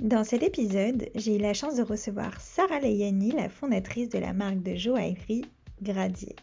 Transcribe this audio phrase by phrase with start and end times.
[0.00, 4.32] Dans cet épisode, j'ai eu la chance de recevoir Sarah Leyani, la fondatrice de la
[4.32, 5.44] marque de joaillerie
[5.82, 6.34] Gradier.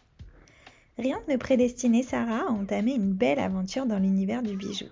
[0.96, 4.84] Rien ne prédestinait Sarah à entamer une belle aventure dans l'univers du bijou.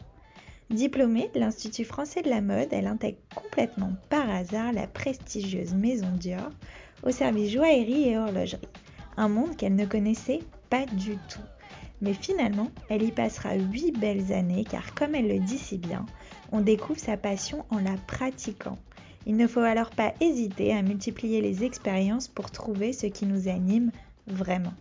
[0.68, 6.10] Diplômée de l'Institut français de la mode, elle intègre complètement par hasard la prestigieuse maison
[6.16, 6.50] Dior
[7.04, 8.66] au service joaillerie et horlogerie,
[9.16, 11.46] un monde qu'elle ne connaissait pas du tout.
[12.00, 16.04] Mais finalement, elle y passera huit belles années car comme elle le dit si bien,
[16.52, 18.78] on découvre sa passion en la pratiquant.
[19.26, 23.48] Il ne faut alors pas hésiter à multiplier les expériences pour trouver ce qui nous
[23.48, 23.90] anime
[24.26, 24.74] vraiment.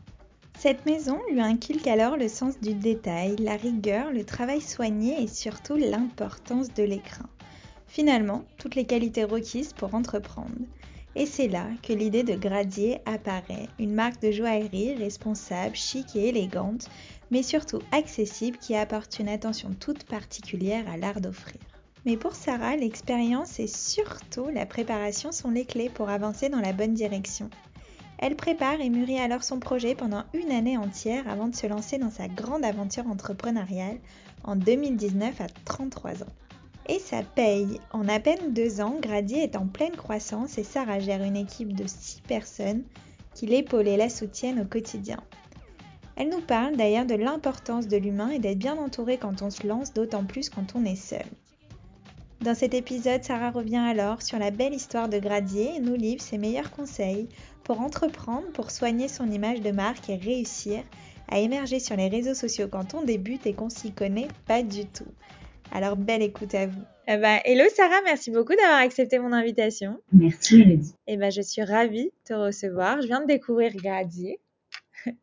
[0.57, 5.27] Cette maison lui inculque alors le sens du détail, la rigueur, le travail soigné et
[5.27, 7.27] surtout l'importance de l'écrin.
[7.87, 10.55] Finalement, toutes les qualités requises pour entreprendre.
[11.15, 16.27] Et c'est là que l'idée de Gradier apparaît, une marque de joaillerie responsable, chic et
[16.29, 16.89] élégante,
[17.31, 21.59] mais surtout accessible qui apporte une attention toute particulière à l'art d'offrir.
[22.05, 26.73] Mais pour Sarah, l'expérience et surtout la préparation sont les clés pour avancer dans la
[26.73, 27.49] bonne direction.
[28.19, 31.97] Elle prépare et mûrit alors son projet pendant une année entière avant de se lancer
[31.97, 33.97] dans sa grande aventure entrepreneuriale
[34.43, 36.33] en 2019 à 33 ans.
[36.87, 37.79] Et ça paye.
[37.91, 41.73] En à peine deux ans, Gradier est en pleine croissance et Sarah gère une équipe
[41.73, 42.83] de six personnes
[43.33, 45.17] qui l'épaulent et la soutiennent au quotidien.
[46.15, 49.67] Elle nous parle d'ailleurs de l'importance de l'humain et d'être bien entouré quand on se
[49.67, 51.25] lance, d'autant plus quand on est seul.
[52.41, 56.21] Dans cet épisode, Sarah revient alors sur la belle histoire de Gradier et nous livre
[56.21, 57.27] ses meilleurs conseils
[57.63, 60.83] pour entreprendre, pour soigner son image de marque et réussir
[61.27, 64.85] à émerger sur les réseaux sociaux quand on débute et qu'on s'y connaît pas du
[64.85, 65.11] tout.
[65.71, 66.81] Alors belle écoute à vous.
[67.07, 69.99] Eh ben, hello Sarah, merci beaucoup d'avoir accepté mon invitation.
[70.11, 70.93] Merci Mélodie.
[71.07, 73.01] Eh ben, je suis ravie de te recevoir.
[73.01, 74.39] Je viens de découvrir Gradier.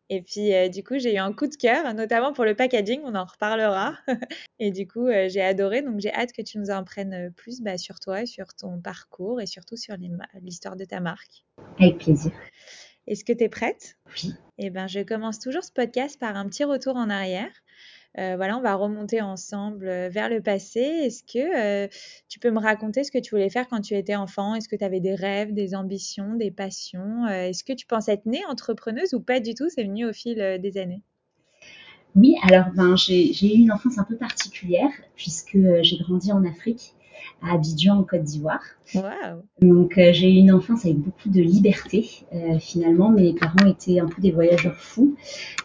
[0.09, 3.01] Et puis, euh, du coup, j'ai eu un coup de cœur, notamment pour le packaging,
[3.03, 3.95] on en reparlera.
[4.59, 7.29] et du coup, euh, j'ai adoré, donc j'ai hâte que tu nous en prennes euh,
[7.29, 9.95] plus bah, sur toi, sur ton parcours et surtout sur
[10.41, 11.45] l'histoire de ta marque.
[11.79, 12.31] Avec plaisir.
[13.07, 13.97] Est-ce que tu es prête?
[14.07, 14.33] Oui.
[14.57, 17.51] Eh ben, je commence toujours ce podcast par un petit retour en arrière.
[18.19, 20.79] Euh, voilà, on va remonter ensemble euh, vers le passé.
[20.79, 21.87] Est-ce que euh,
[22.29, 24.53] tu peux me raconter ce que tu voulais faire quand tu étais enfant?
[24.55, 27.27] Est-ce que tu avais des rêves, des ambitions, des passions?
[27.27, 29.67] Est-ce que tu penses être née entrepreneuse ou pas du tout?
[29.69, 31.01] C'est venu au fil des années.
[32.15, 36.93] Oui, alors ben, j'ai eu une enfance un peu particulière puisque j'ai grandi en Afrique
[37.41, 38.61] à Abidjan en Côte d'Ivoire.
[39.61, 43.09] Donc euh, j'ai eu une enfance avec beaucoup de liberté euh, finalement.
[43.09, 45.15] Mes parents étaient un peu des voyageurs fous.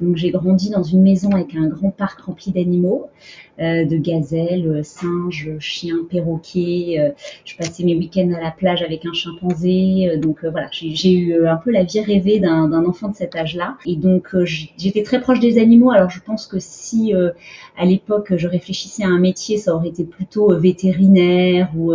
[0.00, 3.08] Donc j'ai grandi dans une maison avec un grand parc rempli d'animaux,
[3.60, 7.14] euh, de gazelles, singes, chiens, perroquets.
[7.44, 10.16] je passais mes week-ends à la plage avec un chimpanzé.
[10.18, 13.76] donc voilà, j'ai eu un peu la vie rêvée d'un enfant de cet âge-là.
[13.84, 15.90] Et donc j'étais très proche des animaux.
[15.90, 17.12] Alors je pense que si
[17.76, 21.37] à l'époque je réfléchissais à un métier, ça aurait été plutôt vétérinaire
[21.76, 21.92] ou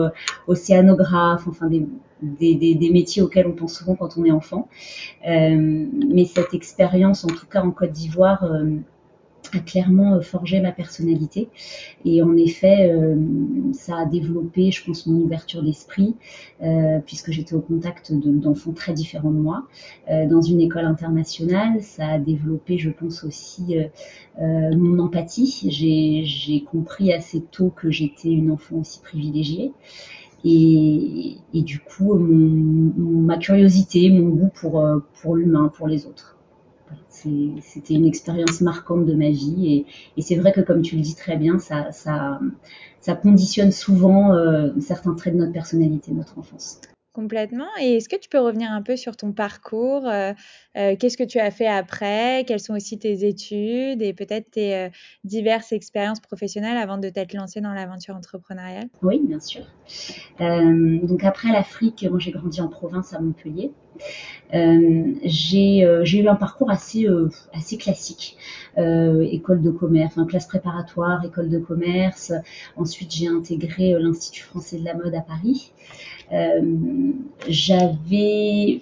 [0.47, 1.85] océanographe enfin des,
[2.23, 4.67] des, métiers auxquels on pense souvent quand on est enfant.
[5.27, 8.77] Euh, mais cette expérience, en tout cas en Côte d'Ivoire, euh,
[9.57, 11.49] a clairement forgé ma personnalité.
[12.05, 13.15] Et en effet, euh,
[13.73, 16.15] ça a développé, je pense, mon ouverture d'esprit,
[17.05, 19.67] puisque j'étais au contact d'enfants très différents de moi.
[20.09, 23.75] dans une école internationale, ça a développé, je pense aussi,
[24.39, 25.67] mon empathie.
[25.69, 29.73] J'ai compris assez tôt que j'étais une enfant aussi privilégiée.
[30.45, 36.37] Et, du coup, ma curiosité, mon goût pour, euh, pour l'humain, pour les autres.
[37.61, 39.85] C'était une expérience marquante de ma vie.
[40.17, 42.39] Et, c'est vrai que, comme tu le dis très bien, ça, ça,
[43.01, 46.79] ça conditionne souvent euh, certains traits de notre personnalité, notre enfance.
[47.13, 47.67] Complètement.
[47.79, 50.33] Et est-ce que tu peux revenir un peu sur ton parcours euh,
[50.77, 54.89] euh, Qu'est-ce que tu as fait après Quelles sont aussi tes études et peut-être tes
[55.23, 58.87] diverses expériences professionnelles avant de t'être lancée dans l'aventure entrepreneuriale?
[59.03, 59.61] Oui, bien sûr.
[60.39, 63.71] donc après l'Afrique, moi j'ai grandi en province à Montpellier.
[64.51, 67.07] J'ai eu un parcours assez,
[67.53, 68.37] assez classique.
[68.77, 72.33] école de commerce, enfin, classe préparatoire, école de commerce.
[72.77, 75.71] Ensuite, j'ai intégré l'Institut français de la mode à Paris.
[76.31, 77.11] Euh,
[77.47, 78.81] j'avais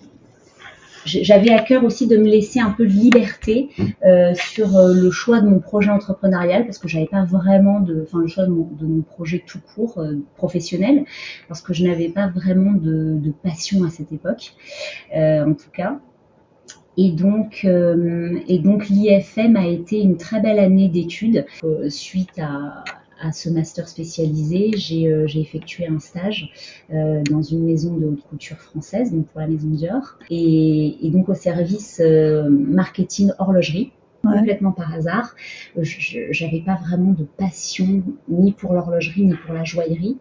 [1.06, 3.70] j'avais à cœur aussi de me laisser un peu de liberté
[4.06, 8.04] euh, sur euh, le choix de mon projet entrepreneurial parce que j'avais pas vraiment de,
[8.04, 11.06] enfin le choix de mon, projet tout court euh, professionnel
[11.48, 14.54] parce que je n'avais pas vraiment de, de, passion à cette époque,
[15.14, 16.00] en tout cas.
[16.98, 21.46] Et donc, et donc l'IFM a été une très belle année d'études
[21.90, 22.84] suite à,
[23.22, 24.72] à ce master spécialisé,
[25.08, 26.52] euh, j'ai effectué un stage
[26.92, 31.10] euh, dans une maison de haute couture française, donc pour la maison Dior, et, et
[31.12, 33.92] donc au service euh, marketing horlogerie
[34.24, 35.36] complètement par hasard.
[35.78, 40.18] Je n'avais pas vraiment de passion ni pour l'horlogerie ni pour la joaillerie.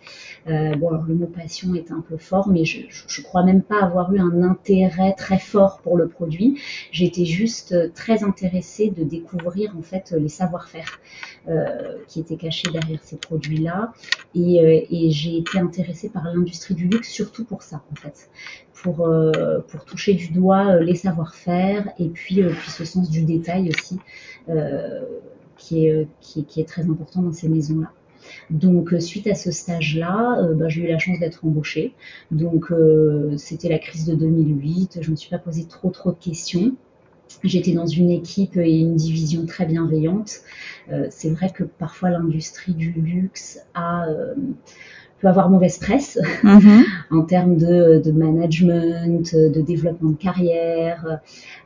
[0.48, 3.62] Euh, bon, alors le mot passion est un peu fort, mais je, je, crois même
[3.62, 6.60] pas avoir eu un intérêt très fort pour le produit.
[6.92, 10.98] J'étais juste très intéressée de découvrir en fait les savoir-faire
[11.48, 13.92] euh, qui étaient cachés derrière ces produits-là,
[14.34, 18.28] et, euh, et j'ai été intéressée par l'industrie du luxe surtout pour ça en fait
[18.82, 23.10] pour, euh, pour toucher du doigt euh, les savoir-faire et puis, euh, puis ce sens
[23.10, 23.98] du détail aussi
[25.56, 27.92] qui, est, qui, très important dans ces maisons-là.
[28.48, 31.94] Donc suite à ce stage-là, bah, j'ai eu la chance d'être embauchée.
[32.30, 32.72] Donc
[33.36, 36.74] c'était la crise de 2008, je ne me suis pas posé trop trop de questions.
[37.44, 40.40] J'étais dans une équipe et une division très bienveillante.
[41.10, 44.06] c'est vrai que parfois l'industrie du luxe a
[45.20, 46.84] peut avoir mauvaise presse mhm.
[47.10, 51.20] en termes de, de, management, de développement de carrière.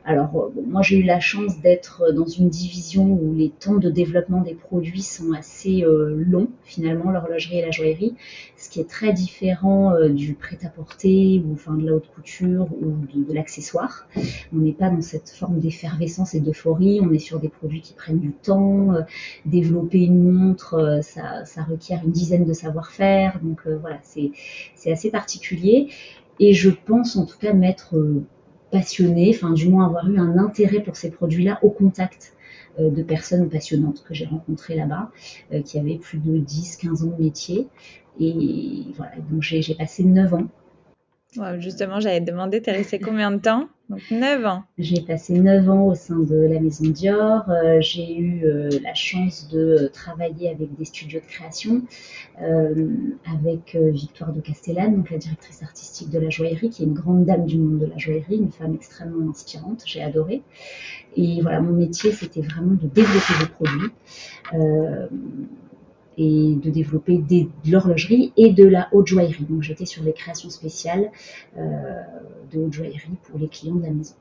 [0.07, 4.41] Alors, moi, j'ai eu la chance d'être dans une division où les temps de développement
[4.41, 8.13] des produits sont assez euh, longs, finalement, l'horlogerie et la joaillerie,
[8.55, 12.93] ce qui est très différent euh, du prêt-à-porter ou enfin de la haute couture ou
[13.15, 14.07] de, l'accessoire.
[14.53, 17.93] On n'est pas dans cette forme d'effervescence et d'euphorie, on est sur des produits qui
[17.93, 18.93] prennent du temps.
[18.93, 19.01] Euh,
[19.45, 25.09] développer une montre, ça, ça requiert une dizaine de savoir-faire donc euh, voilà, c'est assez
[25.09, 25.89] particulier.
[26.39, 28.23] Et je pense en tout cas m'être euh,
[28.71, 32.33] passionnée, enfin du moins avoir eu un intérêt pour ces produits-là au contact
[32.79, 35.11] euh, de personnes passionnantes que j'ai rencontrées là-bas,
[35.63, 37.67] qui avaient plus de 10-15 ans de métier.
[38.19, 40.47] Et voilà, donc j'ai passé 9 ans
[41.59, 43.67] justement, j'avais demandé, t'es resté combien de temps?
[43.89, 44.63] Donc 9 ans.
[44.79, 47.47] J'ai passé 9 ans au sein de la maison Dior.
[47.49, 51.83] Euh, j'ai eu euh, la chance de travailler avec des studios de création,
[52.41, 52.87] euh,
[53.31, 57.25] avec Victoire de Castellane, donc la directrice artistique de la joaillerie, qui est une grande
[57.25, 60.41] dame du monde de la joaillerie, une femme extrêmement inspirante, j'ai adoré.
[61.15, 63.91] Et voilà, mon métier, c'était vraiment de développer des produits
[66.17, 69.45] et de développer de l'horlogerie et de la haute joaillerie.
[69.45, 71.11] Donc j'étais sur les créations spéciales
[71.57, 71.61] euh,
[72.51, 74.15] de haute joaillerie pour les clients de la maison.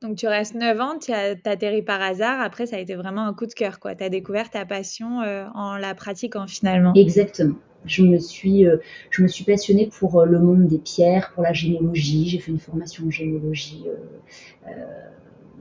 [0.00, 3.34] Donc tu restes 9 ans, tu atterri par hasard, après ça a été vraiment un
[3.34, 3.94] coup de cœur, quoi.
[3.94, 6.92] Tu as découvert ta passion euh, en la pratiquant finalement.
[6.94, 7.54] Exactement.
[7.84, 8.78] Je me suis, euh,
[9.10, 12.28] je me suis passionnée pour le monde des pierres, pour la généalogie.
[12.28, 13.84] J'ai fait une formation en généalogie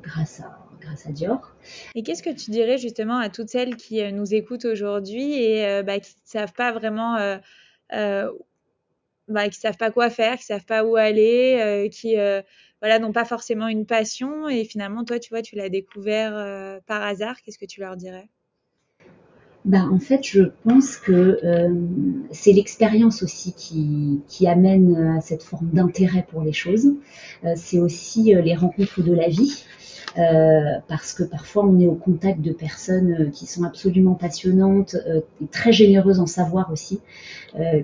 [0.02, 1.56] grâce à, grâce à Dior.
[1.96, 5.66] Et qu'est-ce que tu dirais justement à toutes celles qui euh, nous écoutent aujourd'hui et
[5.66, 8.30] euh, bah, qui ne savent pas vraiment, euh,
[9.28, 12.16] bah, qui savent pas quoi faire, qui savent pas où aller, qui
[12.82, 17.04] voilà n'ont pas forcément une passion et finalement toi tu vois tu l'as découvert par
[17.04, 18.30] hasard, qu'est-ce que tu leur dirais?
[19.64, 21.40] Bah, en fait, je pense que
[22.32, 26.96] c'est l'expérience aussi qui, qui, amène à cette forme d'intérêt pour les choses.
[27.56, 29.64] c'est aussi les rencontres de la vie.
[30.18, 34.98] Euh, parce que parfois on est au contact de personnes euh, qui sont absolument passionnantes
[35.08, 37.00] euh, et très généreuses en savoir aussi,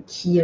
[0.06, 0.40] qui,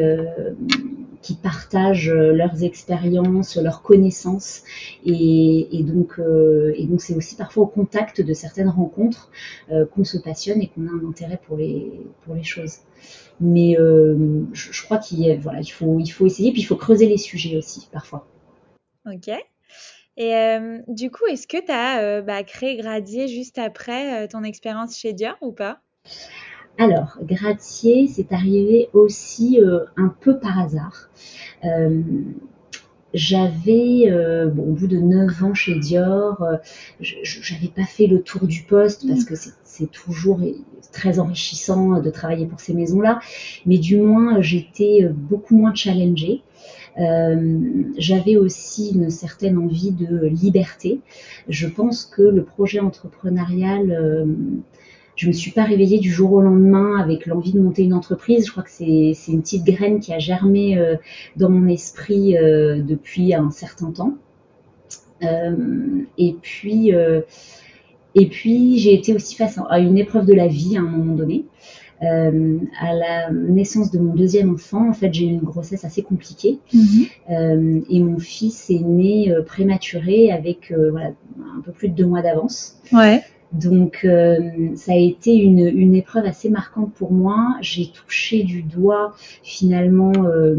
[1.23, 4.65] qui partagent leurs expériences, leurs connaissances
[5.07, 9.31] et, et donc et c'est aussi parfois au contact de certaines rencontres
[9.95, 11.91] qu'on se passionne et qu'on a un intérêt pour les
[12.27, 12.81] pour les choses.
[13.41, 17.07] Mais je, je, crois qu'il voilà, il faut il faut essayer puis il faut creuser
[17.07, 18.27] les sujets aussi parfois.
[19.07, 19.31] Ok.
[20.17, 24.29] Et euh, du coup, est-ce que tu as euh, bah, créé Gradier juste après euh,
[24.29, 25.81] ton expérience chez Dior ou pas?
[26.79, 29.61] Alors, Gradier, c'est arrivé aussi
[29.97, 31.09] un peu par hasard.
[33.15, 34.11] j'avais,
[34.53, 36.45] bon, au bout de 9 ans chez Dior,
[36.99, 39.27] je n'avais pas fait le tour du poste parce mmh.
[39.27, 40.41] que c'est toujours
[40.91, 43.21] très enrichissant de travailler pour ces maisons-là,
[43.67, 46.43] mais du moins j'étais beaucoup moins challengée.
[46.99, 51.01] Euh, j'avais aussi une certaine envie de liberté.
[51.49, 54.25] Je pense que le projet entrepreneurial euh,
[55.17, 58.47] je me suis pas réveillée du jour au lendemain avec l'envie de monter une entreprise.
[58.47, 60.97] Je crois que c'est une petite graine qui a germé euh,
[61.37, 64.15] dans mon esprit depuis un certain temps.
[65.23, 66.91] et puis,
[68.17, 71.15] et puis j'ai été aussi face à une épreuve de la vie à un moment
[71.15, 71.45] donné.
[72.05, 76.59] À la naissance de mon deuxième enfant, en fait, j'ai eu une grossesse assez compliquée
[76.73, 77.85] mhm.
[77.89, 82.79] et mon fils est né prématuré avec un peu plus de deux mois d'avance.
[82.93, 83.23] Ouais.
[83.53, 84.41] Donc euh,
[84.75, 87.57] ça a été une, une, épreuve assez marquante pour moi.
[87.61, 90.55] J'ai touché du doigt finalement euh,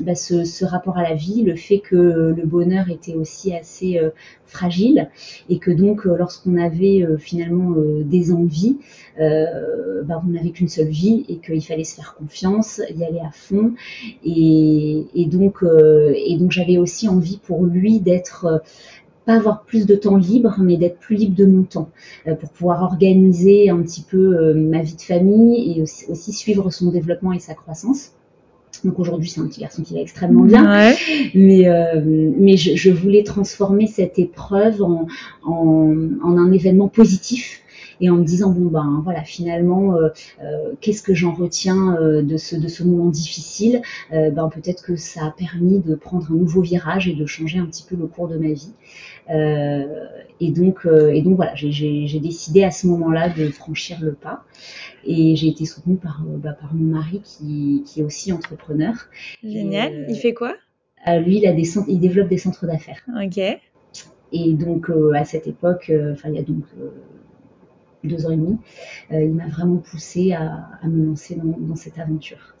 [0.00, 3.98] bah, ce, ce, rapport à la vie, le fait que le bonheur était aussi assez
[3.98, 4.10] euh,
[4.46, 5.10] fragile
[5.50, 7.74] et que donc lorsqu'on avait finalement
[8.04, 8.76] des envies,
[9.18, 13.30] bah, on n'avait qu'une seule vie et qu'il fallait se faire confiance, y aller à
[13.32, 13.72] fond.
[14.24, 15.64] Et, et donc,
[16.14, 18.62] et donc j'avais aussi envie pour lui d'être
[19.24, 21.90] pas avoir plus de temps libre, mais d'être plus libre de mon temps
[22.26, 26.70] euh, pour pouvoir organiser un petit peu euh, ma vie de famille et aussi, suivre
[26.70, 28.12] son développement et sa croissance.
[28.84, 30.94] Donc aujourd'hui, c'est un petit garçon qui va extrêmement bien,
[31.34, 35.06] mais, euh, mais je, je, voulais transformer cette épreuve en,
[35.44, 37.62] en, en un événement positif
[38.02, 40.08] et en me disant bon ben voilà finalement euh,
[40.42, 43.80] euh, qu'est-ce que j'en retiens euh, de ce de ce moment difficile?
[44.10, 47.66] Ben peut-être que ça a permis de prendre un nouveau virage et de changer un
[47.66, 48.74] petit peu le cours de ma vie.
[50.40, 54.44] Et donc et donc voilà j'ai décidé à ce moment-là de franchir le pas.
[55.04, 58.94] Et j'ai été soutenue par bah, par mon mari qui, qui est aussi entrepreneur.
[59.44, 60.06] Génial.
[60.08, 60.54] Il fait quoi?
[61.06, 63.02] lui il a des il développe des centres d'affaires.
[63.22, 63.38] Ok.
[64.34, 66.64] Et donc à cette époque, enfin il y a donc
[68.04, 68.58] deux ans et demi,
[69.12, 72.54] euh, il m'a vraiment poussé à, me lancer dans, cette aventure.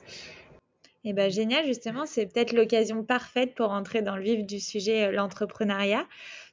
[1.04, 5.08] Eh ben, génial, justement, c'est peut-être l'occasion parfaite pour entrer dans le vif du sujet,
[5.08, 6.06] euh, l'entrepreneuriat.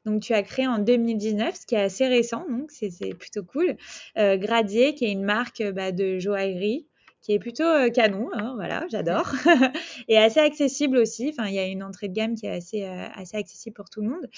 [0.05, 3.77] Donc, tu as créé en 2019, ce qui est assez récent, donc c'est plutôt cool.
[4.17, 6.88] Euh, Gradier, qui est une marque bah, de joaillerie
[7.21, 9.29] qui est plutôt euh, canon, hein, voilà, j'adore,
[10.07, 11.29] et assez accessible aussi.
[11.29, 13.89] Enfin, il y a une entrée de gamme qui est assez, euh, assez accessible pour
[13.89, 14.29] tout le monde.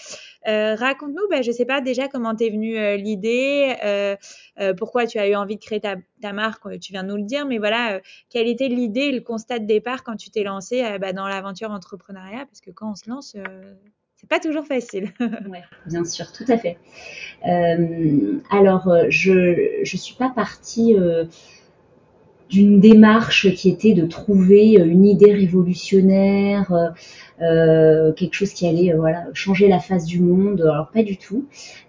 [0.47, 3.75] Euh, raconte-nous, bah, je ne sais pas déjà comment t'es venue l'idée,
[4.77, 7.23] pourquoi tu as eu envie de créer ta, ta, marque, tu viens de nous le
[7.23, 11.13] dire, mais voilà, quelle était l'idée, le constat de départ quand tu t'es lancé bah,
[11.13, 13.35] dans l'aventure entrepreneuriat, parce que quand on se lance,
[14.15, 15.11] c'est pas toujours facile.
[15.19, 16.77] oui, bien sûr, tout à fait.
[18.50, 20.95] alors, je ne suis pas partie
[22.51, 26.89] d'une démarche qui était de trouver euh, une idée révolutionnaire, euh,
[27.41, 30.62] euh, quelque chose qui allait voilà changer la face du monde.
[30.62, 31.46] Alors pas du tout.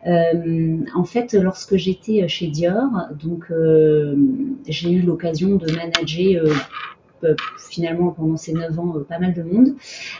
[0.07, 2.91] en fait, lorsque j'étais chez Dior,
[3.23, 3.53] donc
[4.67, 6.45] j'ai eu l'occasion de manager
[7.59, 9.75] finalement pendant ces neuf ans pas mal de monde.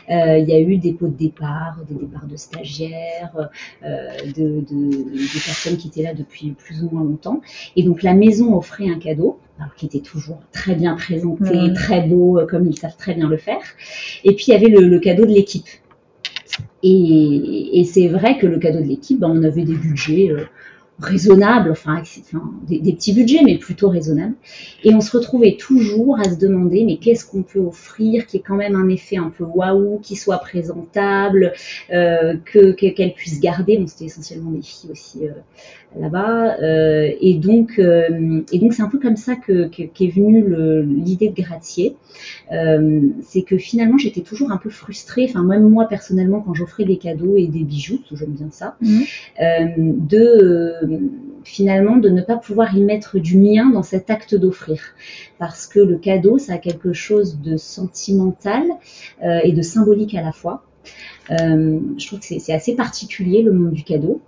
[0.09, 3.49] il y a eu des pots de départ, des départs de stagiaires,
[3.83, 7.41] de, de, personnes qui étaient là depuis plus ou moins longtemps.
[7.75, 12.01] Et donc la maison offrait un cadeau alors qui était toujours très bien présenté, très
[12.01, 13.61] beau, euh, comme ils savent très bien le faire.
[14.23, 15.67] Et puis il y avait le, cadeau de l'équipe.
[16.81, 20.45] Et, c'est vrai que le cadeau de l'équipe, ben, on avait des budgets euh,
[20.99, 22.01] raisonnables, enfin,
[22.67, 24.35] des, petits budgets, mais plutôt raisonnables.
[24.83, 28.43] Et on se retrouvait toujours à se demander, mais qu'est-ce qu'on peut offrir qui ait
[28.45, 31.53] quand même un effet un peu waouh, qui soit présentable,
[31.91, 33.77] euh, que qu'elle puisse garder.
[33.77, 35.21] Bon, c'était essentiellement des filles aussi
[35.99, 36.57] là-bas.
[36.61, 40.43] Euh, et donc, euh, et donc c'est un peu comme ça que, qu'est venue
[40.85, 41.95] l'idée de Gratier.
[42.51, 46.85] Euh, c'est que finalement j'étais toujours un peu frustrée, enfin même moi personnellement quand j'offrais
[46.85, 49.01] des cadeaux et des bijoux, parce que j'aime bien ça, mmh.
[50.07, 50.75] de
[51.43, 54.81] finalement de ne pas pouvoir y mettre du mien dans cet acte d'offrir,
[55.39, 58.63] parce que le cadeau ça a quelque chose de sentimental
[59.21, 60.63] et de symbolique à la fois.
[61.29, 64.21] je trouve que c'est assez particulier le monde du cadeau.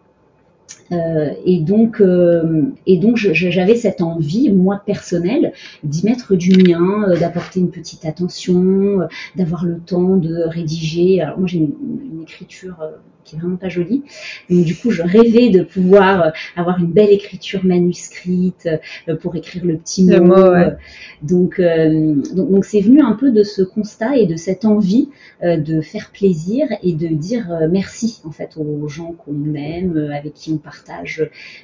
[0.92, 7.06] Euh, et donc, euh, et donc j'avais cette envie, moi personnelle, d'y mettre du mien,
[7.10, 9.00] euh, d'apporter une petite attention,
[9.36, 11.22] d'avoir le temps de rédiger.
[11.22, 11.74] Alors moi j'ai une,
[12.14, 12.78] une, écriture
[13.24, 14.04] qui est vraiment pas jolie.
[14.50, 18.68] Donc du coup, je rêvais de pouvoir avoir une belle écriture manuscrite
[19.22, 20.36] pour écrire le petit mot.
[21.24, 21.62] Donc
[22.34, 25.10] donc c'est venu un peu de ce constat et de cette envie
[25.44, 30.52] de faire plaisir et de dire merci en fait aux gens qu'on aime, avec qui
[30.52, 30.75] on partage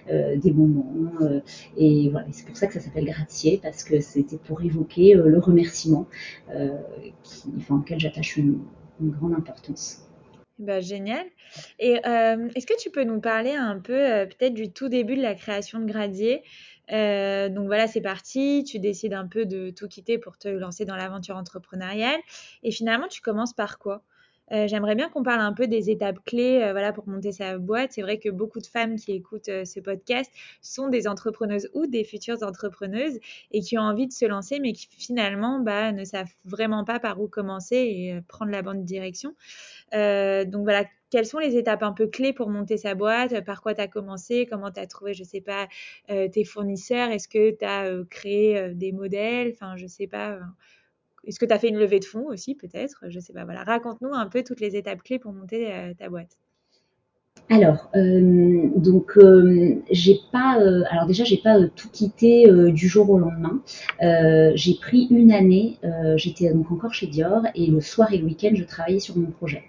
[0.08, 1.18] des moments.
[1.78, 5.40] et voilà, c'est pour ça que ça s'appelle Gratier parce que c'était pour évoquer le
[5.40, 6.08] remerciement
[7.24, 8.60] qui, enfin, auquel j'attache une
[9.02, 10.08] grande importance.
[10.62, 11.26] Bah, génial.
[11.80, 15.16] Et euh, est-ce que tu peux nous parler un peu euh, peut-être du tout début
[15.16, 16.44] de la création de Gradier
[16.92, 20.86] euh, Donc voilà, c'est parti, tu décides un peu de tout quitter pour te lancer
[20.86, 22.20] dans l'aventure entrepreneuriale.
[22.62, 24.04] Et finalement, tu commences par quoi?
[24.52, 27.58] Euh, j'aimerais bien qu'on parle un peu des étapes clés euh, voilà, pour monter sa
[27.58, 27.94] boîte.
[27.94, 30.32] C'est vrai que beaucoup de femmes qui écoutent euh, ce podcast
[30.62, 33.20] sont des entrepreneuses ou des futures entrepreneuses
[33.52, 37.00] et qui ont envie de se lancer, mais qui finalement bah, ne savent vraiment pas
[37.00, 39.36] par où commencer et prendre la bonne direction.
[39.92, 43.44] donc voilà, quelles sont les étapes un peu clés pour monter sa boîte?
[43.46, 44.48] Par quoi tu as commencé?
[44.50, 45.68] Comment tu as trouvé, je sais pas,
[46.08, 47.10] tes fournisseurs?
[47.10, 49.52] Est-ce que tu as créé des modèles?
[49.54, 50.40] Enfin, je sais pas.
[51.24, 53.04] Est-ce que tu as fait une levée de fonds aussi, peut-être?
[53.10, 53.46] Je sais pas.
[53.46, 56.38] Voilà, raconte-nous un peu toutes les étapes clés pour monter ta boîte.
[57.50, 63.10] Alors, euh, donc euh, j'ai pas, euh, alors déjà j'ai pas tout quitté du jour
[63.10, 63.62] au lendemain.
[64.56, 65.78] j'ai pris une année,
[66.16, 69.28] j'étais donc encore chez Dior et le soir et le week-end je travaillais sur mon
[69.28, 69.64] projet.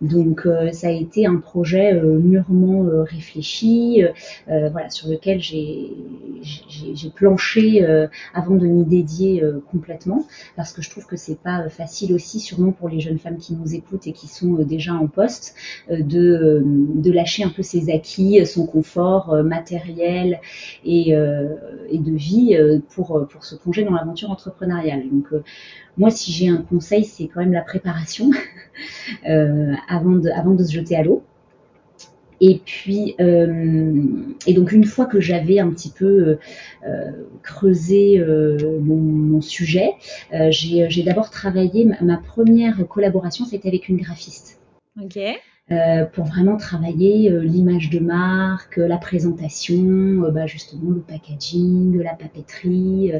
[0.00, 4.02] Donc ça a été un projet mûrement réfléchi,
[4.46, 5.90] voilà sur lequel j'ai
[7.14, 7.84] planché
[8.32, 10.24] avant de m'y dédier complètement
[10.56, 13.54] parce que je trouve que c'est pas facile aussi, sûrement pour les jeunes femmes qui
[13.54, 15.54] nous écoutent et qui sont déjà en poste,
[15.90, 16.62] de
[17.07, 20.40] de lâcher un peu ses acquis, son confort euh, matériel
[20.84, 21.54] et, euh,
[21.90, 25.08] et, de vie euh, pour, pour se plonger dans l'aventure entrepreneuriale.
[25.10, 25.28] Donc
[25.96, 28.30] moi, si j'ai un conseil, c'est quand même la préparation
[29.24, 31.22] avant, de, avant de se jeter à l'eau.
[32.40, 36.38] Et puis, et donc une fois que j'avais un petit peu
[37.42, 38.24] creusé
[38.80, 39.94] mon, mon, sujet,
[40.50, 41.84] j'ai d'abord travaillé.
[41.84, 44.60] Ma, ma, première collaboration, c'était avec une graphiste.
[45.02, 45.18] Ok.
[45.70, 52.00] Euh, pour vraiment travailler euh, l'image de marque, la présentation, euh, bah, justement le packaging,
[52.02, 53.12] la papeterie.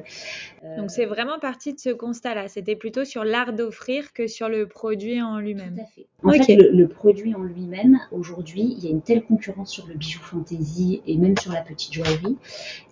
[0.78, 2.48] Donc c'est vraiment parti de ce constat-là.
[2.48, 5.74] C'était plutôt sur l'art d'offrir que sur le produit en lui-même.
[5.74, 6.06] Tout à fait.
[6.22, 9.86] En fait, le, le, produit en lui-même, aujourd'hui, il y a une telle concurrence sur
[9.86, 12.38] le bijou fantasy et même sur la petite joaillerie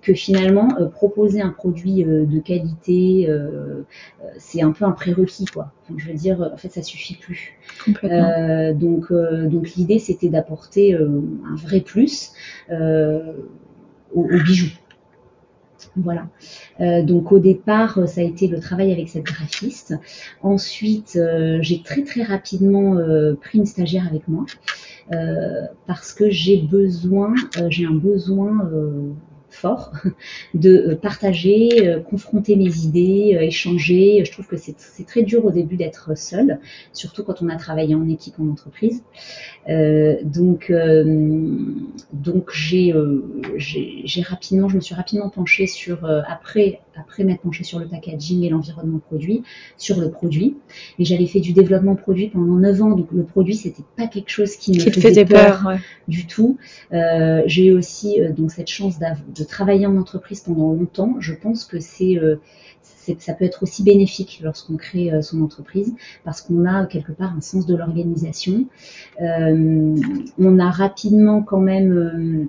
[0.03, 3.29] que finalement, proposer un produit de qualité,
[4.39, 5.73] c'est un peu un prérequis, quoi.
[5.89, 7.55] Enfin, je veux dire, en fait, ça suffit plus.
[8.75, 9.13] donc
[9.57, 12.33] donc l'idée c'était d'apporter euh, un vrai plus
[12.71, 13.33] euh,
[14.15, 14.71] aux, bijoux.
[15.97, 16.29] Voilà.
[16.81, 19.95] Euh, donc au départ, ça a été le travail avec cette graphiste.
[20.43, 21.19] Ensuite,
[21.61, 22.97] j'ai très très rapidement
[23.41, 24.45] pris une stagiaire avec moi
[25.87, 27.35] parce que j'ai besoin,
[27.69, 28.69] j'ai un besoin
[29.57, 29.93] fort
[30.55, 34.25] de euh, partager, euh, confronter mes idées, euh, échanger.
[34.25, 36.61] Je trouve que c'est très dur au début d'être seul,
[36.93, 39.03] surtout quand on a travaillé en équipe en entreprise.
[40.25, 40.73] donc,
[42.13, 42.93] donc j'ai
[44.23, 48.49] rapidement, je me suis rapidement penchée sur après après m'être penchée sur le packaging et
[48.49, 49.43] l'environnement produit,
[49.77, 50.57] sur le produit.
[50.99, 54.31] Mais j'avais fait du développement produit pendant 9 ans, donc le produit c'était pas quelque
[54.31, 55.73] chose qui me faisait, peur,
[56.09, 56.57] du tout.
[57.47, 62.19] j'ai aussi donc cette chance de travailler en entreprise pendant longtemps, je pense que c'est
[62.19, 62.37] euh,
[63.19, 67.35] ça peut être aussi bénéfique lorsqu'on crée euh, son entreprise parce qu'on a quelque part
[67.37, 68.67] un sens de l'organisation.
[69.21, 69.97] Euh,
[70.39, 72.49] on a rapidement quand même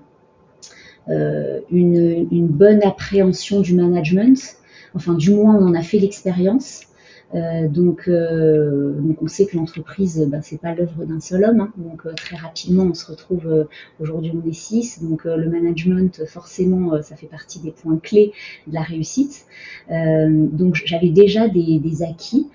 [1.10, 4.57] une, une, bonne appréhension du management.
[4.93, 6.87] Enfin, du moins, on en a fait l'expérience.
[7.35, 11.59] Euh, donc, euh, donc on sait que l'entreprise, bah, c'est pas l'œuvre d'un seul homme.
[11.59, 11.73] Hein.
[11.77, 13.67] donc euh, très rapidement, on se retrouve
[13.99, 15.03] aujourd'hui on est six.
[15.03, 18.31] Donc le management, forcément, ça fait partie des points clés
[18.67, 19.45] de la réussite.
[19.89, 22.47] donc j'avais déjà des, des acquis.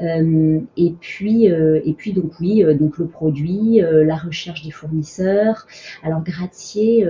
[0.00, 5.66] Euh, et puis, euh, et puis donc oui, donc le produit, la recherche des fournisseurs.
[6.02, 7.06] Alors Gratier,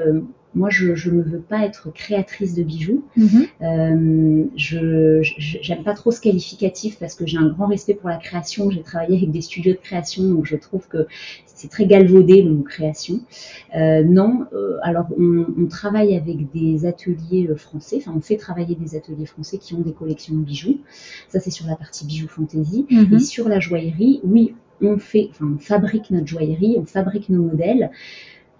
[0.54, 3.04] moi, je ne veux pas être créatrice de bijoux.
[3.16, 3.46] Mhm.
[3.62, 8.16] Euh, je j'aime pas trop ce qualificatif parce que j'ai un grand respect pour la
[8.16, 8.70] création.
[8.70, 11.06] J'ai travaillé avec des studios de création, donc je trouve que
[11.60, 13.20] c'est très galvaudé le mot création.
[13.76, 17.96] Euh, non, euh, alors on, on, travaille avec des ateliers euh, français.
[17.98, 20.80] Enfin, on fait travailler des ateliers français qui ont des collections de bijoux.
[21.28, 22.86] Ça, c'est sur la partie bijoux fantasy.
[22.90, 23.14] Mhm.
[23.14, 27.42] Et sur la joaillerie, oui, on fait, enfin, on fabrique notre joaillerie, on fabrique nos
[27.42, 27.90] modèles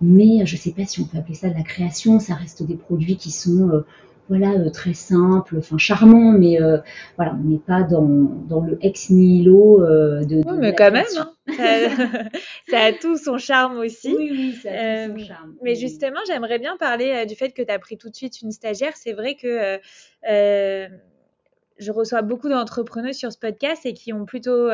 [0.01, 2.19] mais je ne sais pas si on peut appeler ça de la création.
[2.21, 3.87] Ça reste des produits qui sont euh,
[4.29, 6.79] voilà euh, très simples, enfin charmants, mais euh,
[7.17, 8.07] voilà, on n'est pas dans,
[8.49, 11.33] dans, le ex nihilo de, Oui, mais quand même, hein.
[12.69, 14.15] ça, a tout son charme aussi.
[14.17, 15.55] Oui, oui, ça a tout son charme.
[15.63, 18.53] Mais justement, j'aimerais bien parler du fait que tu as pris tout de suite une
[18.53, 18.97] stagiaire.
[18.97, 19.79] C'est vrai que
[20.23, 24.69] je reçois beaucoup d'entrepreneurs sur ce podcast et qui ont plutôt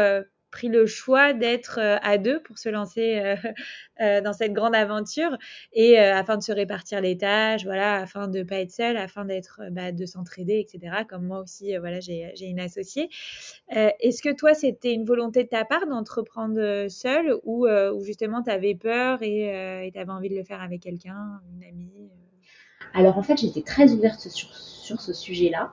[0.51, 3.37] pris le choix d'être euh, à deux pour se lancer euh,
[4.01, 5.37] euh, dans cette grande aventure
[5.73, 9.61] et afin de se répartir les tâches, voilà, afin de pas être seul, afin d'être,
[9.71, 11.05] bah, de s'entraider, etc.
[11.09, 13.09] Comme moi aussi, voilà, j'ai une associée.
[13.69, 18.51] Est-ce que toi, c'était une volonté de ta part d'entreprendre seul ou, ou justement tu
[18.51, 22.11] avais peur et tu avais envie de le faire avec quelqu'un, une amie
[22.95, 24.49] Alors en fait, j'étais très ouverte sur
[24.87, 25.73] sur ce sujet-là.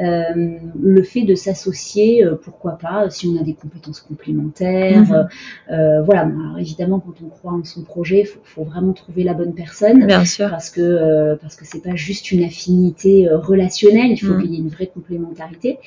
[0.00, 5.28] Euh, le fait de s'associer, euh, pourquoi pas, si on a des compétences complémentaires.
[5.68, 6.02] Mhm.
[6.04, 10.06] voilà, évidemment, quand on croit en son projet, il faut, vraiment trouver la bonne personne.
[10.06, 10.48] Bien sûr.
[10.48, 14.42] Parce que parce que c'est pas juste une affinité relationnelle, il faut mhm.
[14.42, 15.78] qu'il y ait une vraie complémentarité.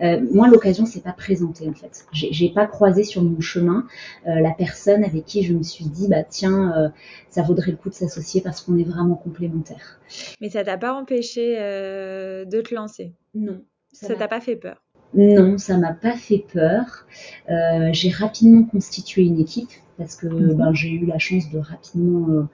[0.00, 2.06] moi, l'occasion s'est pas présentée en fait.
[2.12, 3.84] J'ai pas croisé sur mon chemin
[4.24, 6.92] la personne avec qui je me suis dit, bah tiens,
[7.28, 9.98] ça vaudrait le coup de s'associer parce qu'on est vraiment complémentaires.
[10.40, 13.62] Mais ça t'a pas empêché euh, de te lancer Non.
[13.92, 14.82] Ça t'a pas fait peur?
[15.14, 17.06] Non, ça m'a pas fait peur.
[17.50, 20.54] Euh, j'ai rapidement constitué une équipe parce que mhm.
[20.54, 22.48] ben, j'ai eu la chance de rapidement.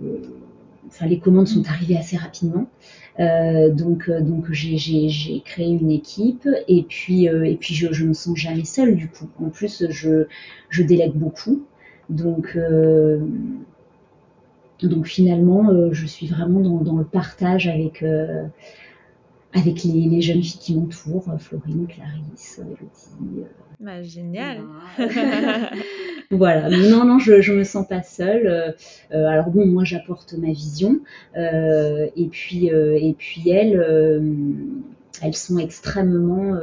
[0.00, 0.16] Euh,
[0.86, 2.66] enfin, les commandes sont arrivées assez rapidement.
[3.18, 8.64] donc, donc j'ai créé une équipe et puis, et puis je, ne me sens jamais
[8.64, 9.28] seule du coup.
[9.38, 10.24] En plus, je,
[10.70, 11.66] je délègue beaucoup.
[12.08, 12.56] Donc,
[14.86, 18.44] donc finalement, euh, je suis vraiment dans, le partage avec, euh,
[19.54, 23.46] avec les, jeunes filles qui m'entourent, euh, Florine, Clarisse, Elodie.
[23.80, 24.60] Bah, génial.
[26.30, 26.70] Voilà.
[26.70, 28.74] Non, non, je, je me sens pas seule.
[29.10, 31.00] alors bon, moi j'apporte ma vision,
[31.36, 34.22] et puis et puis elles,
[35.20, 36.56] elles sont extrêmement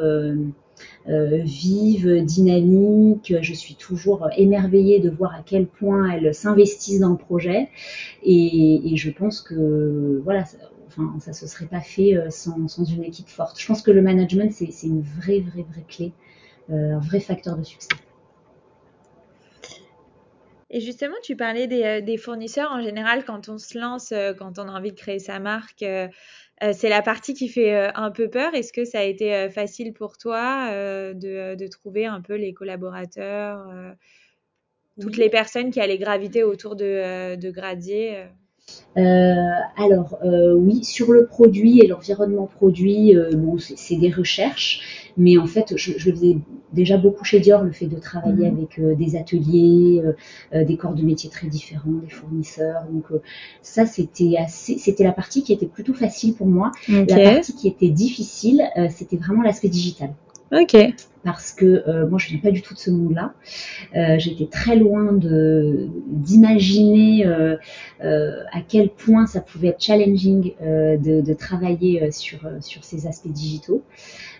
[1.07, 3.33] euh, vive, dynamique.
[3.41, 7.69] Je suis toujours émerveillée de voir à quel point elles s'investissent dans le projet.
[8.23, 10.43] Et, je pense que voilà,
[10.89, 13.59] enfin, ça se serait pas fait euh, sans, une équipe forte.
[13.59, 16.13] Je pense que le management, c'est une vraie, vraie, vraie clé,
[16.69, 17.89] euh, un vrai facteur de succès.
[20.71, 22.71] Et justement, tu parlais des, fournisseurs.
[22.71, 25.83] En général, quand on se lance, quand on a envie de créer sa marque,
[26.63, 28.53] euh, c'est la partie qui fait euh, un peu peur.
[28.53, 30.69] Est-ce que ça a été euh, facile pour toi
[31.13, 33.67] de, trouver un peu les collaborateurs,
[34.99, 38.25] toutes les personnes qui allaient graviter autour de, de Gradier
[38.95, 40.19] alors
[40.55, 45.09] oui, sur le produit et l'environnement produit, bon, c'est des recherches.
[45.17, 46.37] Mais en fait, je, je, faisais
[46.73, 48.57] déjà beaucoup chez Dior, le fait de travailler mhm.
[48.57, 50.13] avec euh, des ateliers, euh,
[50.53, 52.83] euh, des corps de métiers très différents, des fournisseurs.
[52.91, 53.05] Donc
[53.61, 56.71] ça, c'était assez, c'était la partie qui était plutôt facile pour moi.
[56.87, 60.13] La partie qui était difficile, c'était vraiment l'aspect digital.
[60.51, 60.75] Ok.
[61.23, 63.33] Parce que moi, je viens pas du tout de ce monde-là.
[64.17, 67.25] J'étais très loin de d'imaginer
[67.99, 73.83] à quel point ça pouvait être challenging de, de, travailler sur sur ces aspects digitaux.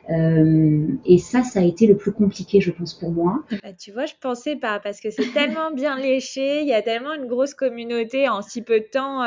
[0.09, 3.43] Euh, et ça, ça a été le plus compliqué, je pense, pour moi.
[3.63, 6.81] Bah, tu vois, je pensais pas, parce que c'est tellement bien léché, il y a
[6.81, 9.23] tellement une grosse communauté en si peu de temps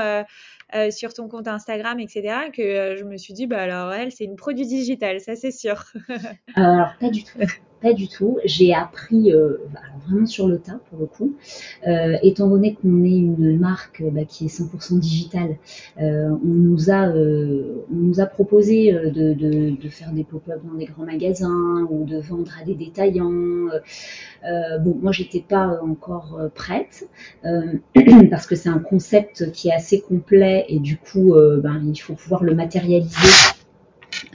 [0.75, 4.13] euh, euh, sur ton compte Instagram, etc., que je me suis dit, bah alors elle,
[4.13, 5.85] c'est une produit digital, ça c'est sûr.
[6.55, 7.39] alors, pas du tout.
[7.83, 8.39] Pas du tout.
[8.45, 11.35] J'ai appris euh, bah, vraiment sur le tas pour le coup.
[11.89, 15.57] Euh, étant donné qu'on est une marque bah, qui est 100% digitale,
[16.01, 20.85] euh, on nous a on nous a proposé de, de, faire des pop-up dans des
[20.85, 23.69] grands magasins ou de vendre à des détaillants.
[24.81, 27.09] bon, moi j'étais pas encore prête
[28.31, 32.15] parce que c'est un concept qui est assez complet et du coup, ben, il faut
[32.15, 33.29] pouvoir le matérialiser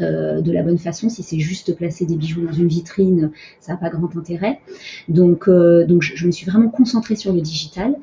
[0.01, 1.09] euh, de la bonne façon.
[1.09, 4.59] Si c'est juste placer des bijoux dans une vitrine, ça n'a pas grand intérêt.
[5.07, 7.95] Donc, euh, donc je, me suis vraiment concentrée sur le digital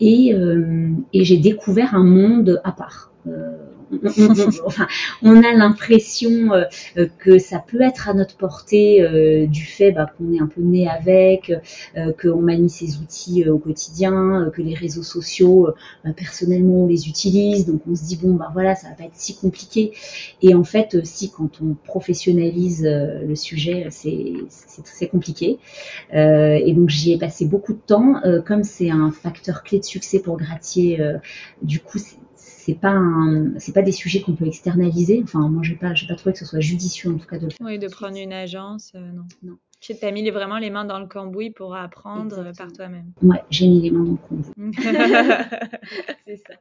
[0.00, 3.12] et, euh, et j'ai découvert un monde à part
[5.22, 10.10] on a l'impression euh, que ça peut être à notre portée euh, du fait bah,
[10.16, 11.52] qu'on est un peu né avec,
[11.96, 15.68] euh, qu'on manie ces outils au quotidien, que les réseaux sociaux,
[16.04, 19.04] bah, personnellement, on les utilise, donc on se dit bon bah voilà, ça va pas
[19.04, 19.92] être si compliqué.
[20.42, 25.58] Et en fait, si quand on professionnalise le sujet, c'est c'est compliqué.
[26.12, 30.20] et donc j'y ai passé beaucoup de temps, comme c'est un facteur clé de succès
[30.20, 31.00] pour Gratier.
[31.62, 31.98] du coup,
[32.68, 33.00] c'est pas
[33.56, 35.20] c'est pas des sujets qu'on peut externaliser.
[35.22, 37.48] Enfin, moi, j'ai pas, j'ai pas trouvé que ce soit judicieux en tout cas de.
[37.60, 39.24] Oui, de prendre une agence, euh, non.
[39.42, 39.56] Non.
[39.80, 43.12] Tu as mis vraiment les mains dans le cambouis pour apprendre euh, par toi-même.
[43.22, 44.52] Ouais, j'ai mis les mains dans le cambouis.
[46.26, 46.54] c'est ça.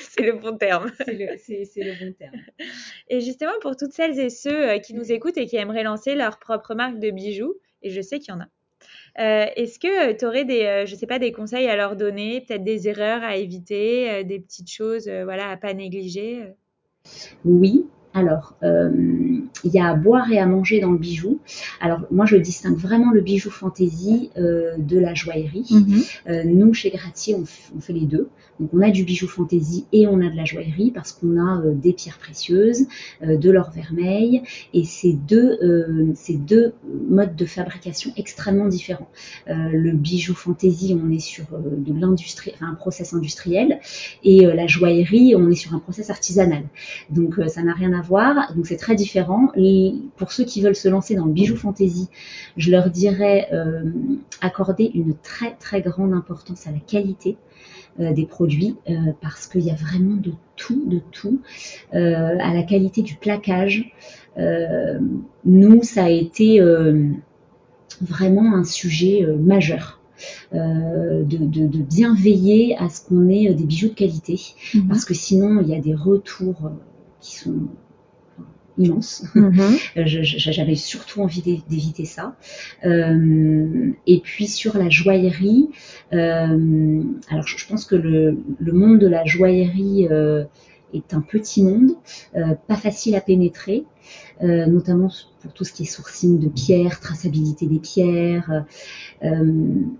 [0.00, 0.90] C'est le bon terme.
[0.98, 2.34] C'est le, le, bon terme.
[3.08, 6.14] Et justement, pour toutes celles et ceux euh, qui nous écoutent et qui aimeraient lancer
[6.14, 8.48] leur propre marque de bijoux, et je sais qu'il y en a,
[9.16, 12.40] est-ce que euh, tu aurais des, euh, je sais pas, des conseils à leur donner,
[12.40, 16.44] peut-être des erreurs à éviter, des petites choses, voilà, à pas négliger
[17.44, 18.90] Oui, alors, euh,
[19.64, 21.38] il y a à boire et à manger dans le bijou.
[21.80, 25.66] Alors, moi, je distingue vraiment le bijou fantaisie euh, de la joaillerie.
[25.70, 26.02] Mhm.
[26.28, 27.44] Euh, nous, chez Gratier, on,
[27.80, 28.28] fait les deux.
[28.60, 31.62] Donc, on a du bijou fantaisie et on a de la joaillerie parce qu'on a
[31.74, 32.86] des pierres précieuses,
[33.22, 34.42] de l'or vermeil,
[34.74, 35.58] et c'est deux,
[36.16, 36.72] ces deux
[37.08, 39.08] modes de fabrication extrêmement différents.
[39.46, 43.78] le bijou fantaisie, on est sur de l'industrie, enfin, un process industriel,
[44.24, 46.64] et la joaillerie, on est sur un process artisanal.
[47.10, 49.50] Donc, ça n'a rien à à voir, donc c'est très différent.
[49.56, 52.08] Et pour ceux qui veulent se lancer dans le bijou fantasy,
[52.56, 53.84] je leur dirais euh,
[54.40, 57.36] accorder une très très grande importance à la qualité
[58.00, 58.76] euh, des produits
[59.20, 61.40] parce qu'il y a vraiment de tout, de tout,
[61.92, 63.92] à la qualité du plaquage.
[65.44, 66.60] nous, ça a été
[68.00, 69.98] vraiment un sujet majeur.
[70.54, 74.40] Euh, de, bien veiller à ce qu'on ait euh, des bijoux de qualité,
[74.74, 74.88] mhm.
[74.88, 76.70] parce que sinon il y a des retours euh,
[77.20, 77.54] qui sont
[78.78, 79.24] immenses.
[79.34, 79.76] Mhm.
[80.06, 82.36] J'avais surtout envie d'éviter ça.
[82.84, 85.68] et puis sur la joaillerie,
[86.10, 88.36] alors je, pense que le,
[88.72, 90.08] monde de la joaillerie
[90.94, 91.92] est un petit monde,
[92.32, 93.84] pas facile à pénétrer.
[94.42, 95.08] Euh, notamment
[95.40, 98.64] pour tout ce qui est sourcing de pierres, traçabilité des pierres.
[99.24, 99.52] Euh,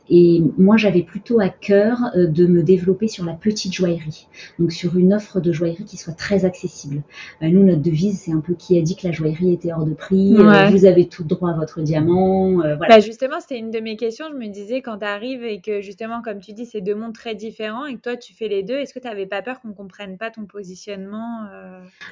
[0.08, 4.72] et moi, j'avais plutôt à cœur euh, de me développer sur la petite joaillerie, donc
[4.72, 7.02] sur une offre de joaillerie qui soit très accessible.
[7.40, 9.94] nous, notre devise, c'est un peu qui a dit que la joaillerie était hors de
[9.94, 10.34] prix.
[10.34, 12.54] vous avez tout droit à votre diamant.
[12.54, 12.76] voilà.
[12.88, 14.26] Bah justement, c'était une de mes questions.
[14.30, 17.14] Je me disais, quand tu arrives et que justement, comme tu dis, c'est deux mondes
[17.14, 19.60] très différents et que toi, tu fais les deux, est-ce que tu n'avais pas peur
[19.60, 21.46] qu'on comprenne pas ton positionnement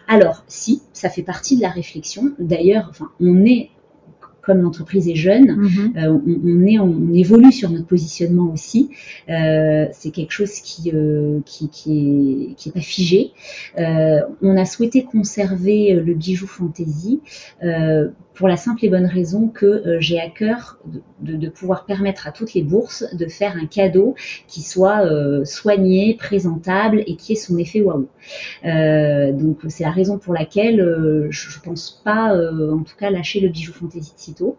[0.09, 3.71] Alors, si, ça fait partie de la réflexion D'ailleurs, enfin, on est
[4.47, 5.93] comme l'entreprise est jeune, mhm.
[5.97, 8.91] euh, on, est, on, évolue sur notre positionnement aussi.
[9.29, 13.33] Euh, c'est quelque chose qui, euh, qui, qui, est, qui est pas figé.
[13.77, 17.21] on a souhaité conserver le bijou fantasy
[18.37, 20.79] pour la simple et bonne raison que euh, j'ai à cœur
[21.21, 24.15] de, pouvoir permettre à toutes les bourses de faire un cadeau
[24.47, 28.09] qui soit euh, soigné, présentable et qui ait son effet waouh.
[28.65, 30.77] Euh, donc c'est la raison pour laquelle
[31.31, 34.59] je ne pense pas, en tout cas, lâcher le bijou fantasy de sitôt.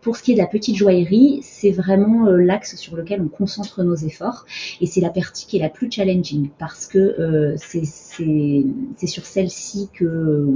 [0.00, 3.82] pour ce qui est de la petite joaillerie, c'est vraiment l'axe sur lequel on concentre
[3.82, 4.46] nos efforts
[4.80, 7.84] et c'est la partie qui est la plus challenging parce que c'est
[8.16, 10.46] sur celle-ci que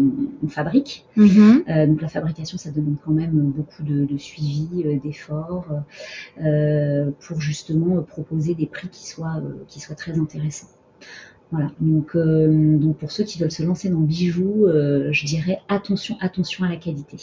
[0.43, 1.05] on, fabrique.
[1.17, 5.67] Mm-hmm donc la fabrication, ça demande quand même beaucoup de, suivi, euh, d'efforts,
[6.41, 10.69] euh, pour justement proposer des prix qui soient, euh, qui soient très intéressants.
[11.51, 16.17] Voilà, donc, donc pour ceux qui veulent se lancer dans le bijou, je dirais attention,
[16.21, 17.17] attention à la qualité.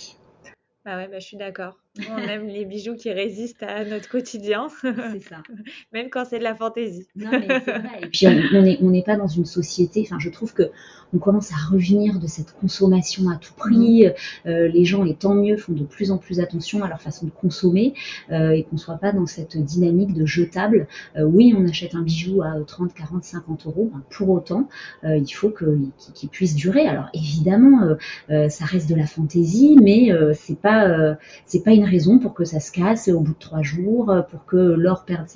[0.83, 1.77] Ah ouais, bah, je suis d'accord.
[2.11, 4.67] On aime les bijoux qui résistent à notre quotidien.
[4.81, 5.43] C'est ça.
[5.93, 7.07] Même quand c'est de la fantaisie.
[7.15, 7.99] Non, mais c'est vrai.
[8.03, 8.27] Et puis,
[8.81, 10.01] on n'est pas dans une société.
[10.05, 10.71] Enfin, je trouve que
[11.13, 14.05] on commence à revenir de cette consommation à tout prix.
[14.05, 14.49] Mm.
[14.49, 17.25] Euh, les gens, et tant mieux, font de plus en plus attention à leur façon
[17.25, 17.93] de consommer
[18.31, 20.87] euh, et qu'on soit pas dans cette dynamique de jetable.
[21.15, 23.89] Euh, oui, on achète un bijou à 30, 40, 50 euros.
[23.93, 24.67] Ben, pour autant,
[25.03, 26.87] il faut qu'il puisse durer.
[26.87, 27.95] Alors, évidemment,
[28.27, 32.59] ça reste de la fantaisie, mais c'est pas c'est pas une raison pour que ça
[32.59, 35.27] se casse au bout de trois jours, euh, pour que l'or perde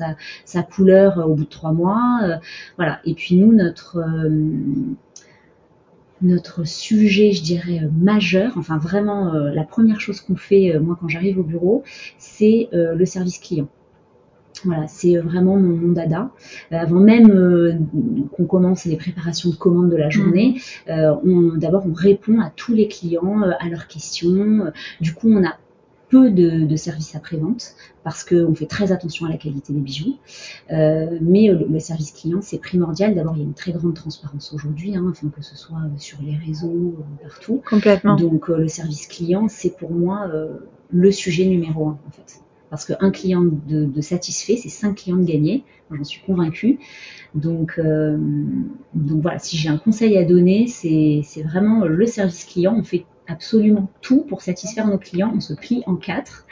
[0.46, 2.40] sa, couleur euh, au bout de trois mois.
[2.78, 3.00] voilà.
[3.06, 4.04] Et puis nous, notre
[6.22, 11.40] notre sujet, je dirais, majeur, enfin vraiment la première chose qu'on fait, moi, quand j'arrive
[11.40, 11.84] au bureau,
[12.20, 13.68] c'est le service client.
[14.64, 16.30] Voilà, c'est vraiment mon, dada.
[16.70, 17.88] avant même
[18.36, 21.58] qu'on commence les préparations de commandes de la journée, mmh.
[21.58, 24.72] d'abord on répond à tous les clients, à leurs questions.
[25.00, 25.56] du coup, on a
[26.12, 30.18] peu de, services après-vente parce qu'on fait très attention à la qualité des bijoux.
[30.72, 33.16] Euh, mais euh, le, service client, c'est primordial.
[33.16, 36.36] D'abord, il y a une très grande transparence aujourd'hui, hein, que ce soit sur les
[36.36, 37.62] réseaux, euh, partout.
[37.68, 38.16] Complètement.
[38.18, 40.30] Donc, le service client, c'est pour moi
[40.92, 42.42] le sujet numéro un, en fait.
[42.70, 45.64] Parce qu'un client de, satisfait, c'est cinq clients de gagnés.
[45.92, 46.80] J'en suis convaincue.
[47.36, 47.80] Donc,
[48.94, 52.76] donc voilà, si j'ai un conseil à donner, c'est vraiment le service client.
[52.78, 55.32] On fait absolument tout pour satisfaire nos clients.
[55.36, 56.46] On se plie en quatre.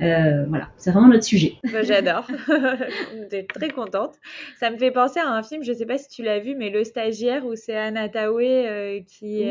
[0.00, 1.54] Euh, voilà, c'est vraiment notre sujet.
[1.72, 2.26] Bah, j'adore.
[3.14, 4.14] J'étais très contente.
[4.58, 6.54] Ça me fait penser à un film, je ne sais pas si tu l'as vu,
[6.54, 9.44] mais Le Stagiaire, où c'est Anna Tawé euh, qui,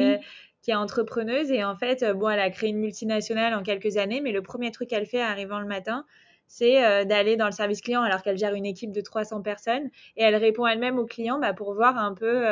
[0.62, 1.52] qui est entrepreneuse.
[1.52, 4.42] Et en fait, euh, bon, elle a créé une multinationale en quelques années, mais le
[4.42, 6.06] premier truc qu'elle fait arrivant le matin,
[6.48, 9.92] c'est d'aller dans le service client alors qu'elle gère une équipe de 300 personnes.
[10.18, 12.44] Et elle répond elle-même aux clients bah, pour voir un peu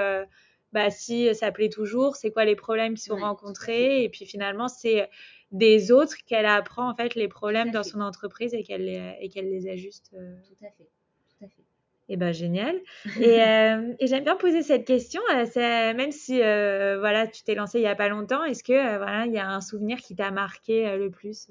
[0.78, 4.04] bah, si ça plaît toujours, c'est quoi les problèmes qui sont rencontrés.
[4.04, 5.10] Et puis finalement, c'est
[5.52, 10.12] des autres qu'elle apprend en fait les problèmes dans son entreprise et qu'elle les, ajuste.
[10.14, 10.36] Euh.
[10.48, 10.84] Tout à fait.
[10.84, 11.62] Tout à fait.
[12.10, 12.80] Et eh ben génial.
[13.20, 17.80] Et, euh, et j'aime bien poser cette question, euh, même si voilà tu t'es lancé
[17.80, 20.30] il y a pas longtemps, est-ce que voilà il y a un souvenir qui t'a
[20.30, 21.50] marqué le plus,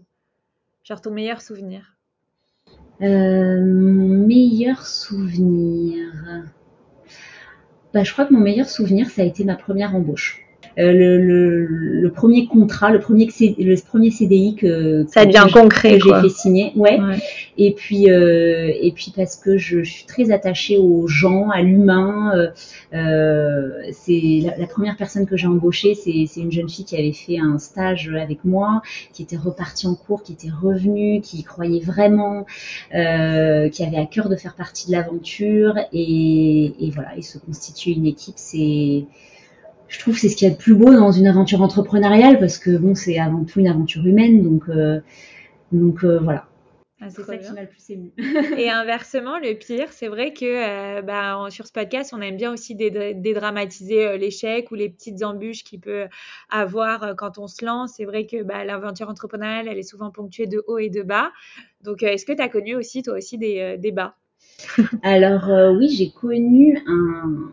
[0.85, 1.97] genre ton meilleur souvenir?
[3.01, 6.15] Mon meilleur souvenir.
[7.96, 10.45] Bah, je crois que mon meilleur souvenir, ça a été ma première embauche.
[10.79, 16.29] Euh, le, premier contrat, le premier, le premier CDI que, ça devient concret, j'ai fait
[16.29, 16.99] signer, ouais.
[17.57, 22.51] et puis et puis parce que je, suis très attachée aux gens, à l'humain.
[22.93, 27.59] c'est la, première personne que j'ai embauchée, c'est une jeune fille qui avait fait un
[27.59, 32.45] stage avec moi, qui était repartie en cours, qui était revenue, qui croyait vraiment,
[32.91, 32.97] qui
[33.83, 38.07] avait à cœur de faire partie de l'aventure et, et voilà, et se constituer une
[38.07, 39.05] équipe, c'est
[39.88, 42.59] je trouve c'est ce qu'il y a de plus beau dans une aventure entrepreneuriale parce
[42.59, 45.01] que bon c'est avant tout une aventure humaine donc euh,
[45.72, 46.46] donc euh, voilà
[46.99, 48.11] ah, c'est ça qui m'a le plus ému.
[48.57, 52.51] et inversement, le pire, c'est vrai que euh, bah, sur ce podcast, on aime bien
[52.51, 56.07] aussi dédramatiser l'échec ou les petites embûches qu'il peut
[56.49, 57.92] avoir quand on se lance.
[57.99, 61.33] C'est vrai que bah, l'aventure entrepreneuriale, elle est souvent ponctuée de hauts et de bas.
[61.83, 64.16] Donc, est-ce que tu as connu aussi, toi aussi, des, des bas?
[65.03, 67.51] Alors, oui, j'ai connu un,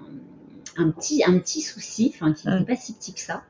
[0.78, 3.44] un petit, un petit souci, enfin qui n'était pas si petit que ça.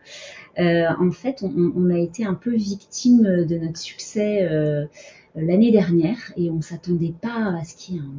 [0.59, 4.85] Euh, en fait, on, a été un peu victime de notre succès euh,
[5.35, 8.11] l'année dernière et on s'attendait pas à ce qu'il y ait un,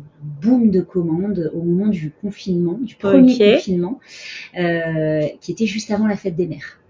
[0.42, 4.00] boom de commandes au moment du confinement, du premier confinement,
[4.58, 6.80] euh, qui était juste avant la fête des mères.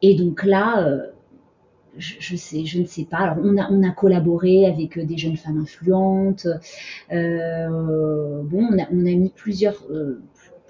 [0.00, 0.98] Et donc là,
[1.98, 3.18] je, sais, je ne sais pas.
[3.18, 6.46] Alors, on a, on a collaboré avec des jeunes femmes influentes.
[7.10, 7.16] bon,
[8.70, 9.84] on a, on a mis plusieurs,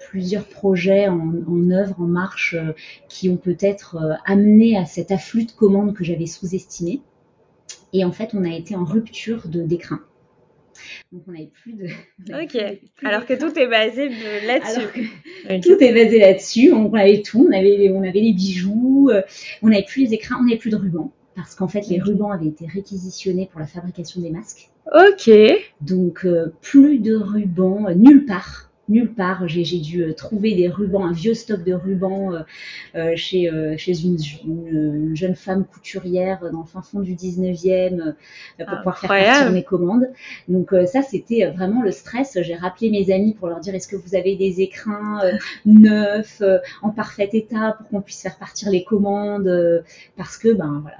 [0.09, 2.73] plusieurs projets en, œuvre, en marche, euh,
[3.09, 7.01] qui ont peut-être euh, amené à cet afflux de commandes que j'avais sous-estimé.
[7.93, 10.01] Et en fait, on a été en rupture de d'écrin.
[11.11, 11.85] Donc on n'avait plus de.
[12.29, 12.79] ok.
[13.03, 14.09] Alors que tout est basé
[14.45, 15.11] là-dessus.
[15.61, 16.73] Tout est basé là-dessus.
[16.73, 17.47] On avait tout.
[17.47, 19.09] On avait, on avait les bijoux.
[19.11, 19.21] Euh,
[19.61, 20.37] on n'avait plus les écrins.
[20.39, 23.67] On n'avait plus de rubans parce qu'en fait les rubans avaient été réquisitionnés pour la
[23.67, 24.69] fabrication des masques.
[24.93, 25.31] Ok.
[25.81, 26.27] Donc
[26.61, 29.47] plus de rubans nulle part nulle part.
[29.47, 32.39] J'ai dû euh, trouver des rubans, un vieux stock de rubans euh,
[32.95, 38.13] euh, chez, chez une, jeune femme couturière dans le fin fond du 19e
[38.57, 40.09] pour pouvoir faire partir mes commandes.
[40.47, 42.37] Donc ça, c'était vraiment le stress.
[42.41, 45.21] J'ai rappelé mes amis pour leur dire est-ce que vous avez des écrins
[45.65, 46.41] neufs,
[46.81, 49.83] en parfait état pour qu'on puisse faire partir les commandes
[50.17, 50.97] parce que ben voilà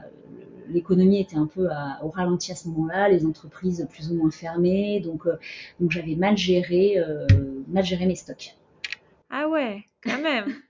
[0.69, 1.67] l'économie était un peu
[2.04, 5.38] au ralenti à ce moment-là, les entreprises plus ou moins fermées, donc, euh,
[5.80, 7.28] donc j'avais mal géré, euh,
[7.67, 8.56] mal géré mes stocks.
[9.30, 10.45] Ah ouais, quand même.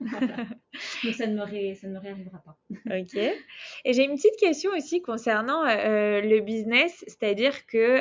[1.04, 2.56] donc ça ne, me ça ne me réarrivera pas.
[2.70, 3.16] ok.
[3.84, 8.00] Et j'ai une petite question aussi concernant euh, le business, c'est-à-dire que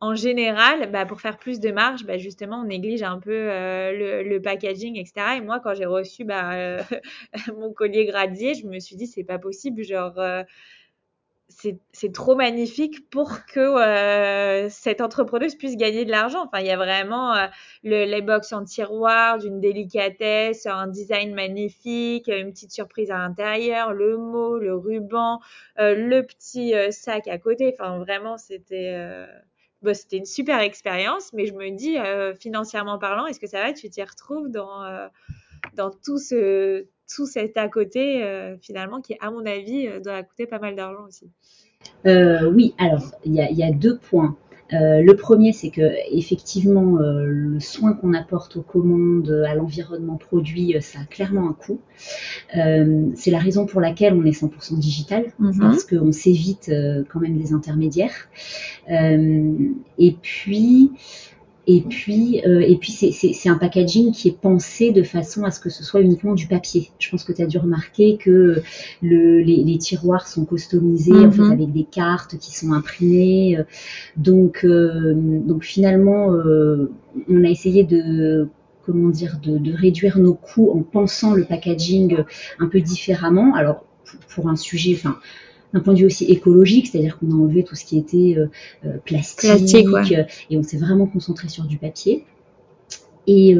[0.00, 4.38] en général, bah, pour faire plus de marge, bah, justement, on néglige un peu le,
[4.38, 5.36] packaging, etc.
[5.36, 6.78] Et moi, quand j'ai reçu bah,
[7.58, 10.18] mon collier gradier, je me suis dit, c'est pas possible, genre
[11.48, 16.44] c'est trop magnifique pour que euh, cette entrepreneuse puisse gagner de l'argent.
[16.46, 17.46] Enfin, il y a vraiment euh,
[17.82, 23.92] le, les box en tiroir, d'une délicatesse, un design magnifique, une petite surprise à l'intérieur,
[23.92, 25.40] le mot, le ruban,
[25.78, 27.74] euh, le petit sac à côté.
[27.78, 28.96] Enfin, vraiment, c'était
[29.82, 31.32] bah, c'était une super expérience.
[31.32, 31.96] Mais je me dis,
[32.40, 33.72] financièrement parlant, est-ce que ça va?
[33.72, 35.08] Tu t'y retrouves dans
[35.74, 40.22] dans tout ce tout cet à côté, euh, finalement, qui, à mon avis, euh, doit
[40.22, 41.30] coûter pas mal d'argent aussi.
[42.06, 44.36] Euh, oui, alors, il y, a deux points.
[44.70, 51.00] le premier, c'est que effectivement, le soin qu'on apporte aux commandes, à l'environnement produit, ça
[51.00, 51.80] a clairement un coût.
[52.48, 55.58] c'est la raison pour laquelle on est 100% digital, mhm.
[55.60, 56.72] parce qu'on s'évite
[57.10, 58.30] quand même des intermédiaires.
[58.88, 60.90] et puis,
[61.66, 65.60] et puis, euh, et puis c'est un packaging qui est pensé de façon à ce
[65.60, 66.90] que ce soit uniquement du papier.
[66.98, 68.62] Je pense que tu as dû remarquer que
[69.02, 71.52] le, les, les, tiroirs sont customisés en fait, mhm.
[71.52, 73.58] avec des cartes qui sont imprimées.
[74.16, 76.92] Donc, euh, donc finalement, euh,
[77.28, 78.48] on a essayé de
[78.84, 82.18] comment dire de, de, réduire nos coûts en pensant le packaging
[82.58, 83.54] un peu différemment.
[83.54, 85.16] Alors pour, pour un sujet, enfin
[85.74, 88.46] d'un point de vue aussi écologique, c'est-à-dire qu'on a enlevé tout ce qui était euh,
[88.86, 92.24] euh, plastique, euh, et on s'est vraiment concentré sur du papier.
[93.26, 93.56] Et,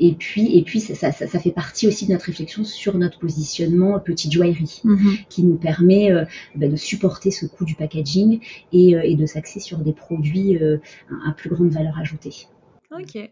[0.00, 3.18] et puis, et puis ça, ça, ça, fait partie aussi de notre réflexion sur notre
[3.18, 5.16] positionnement petite joaillerie, mhm.
[5.28, 6.12] qui nous permet
[6.54, 8.38] bah, de supporter ce coût du packaging
[8.72, 12.46] et, et de s'axer sur des produits à plus grande valeur ajoutée.
[12.96, 13.28] Ok.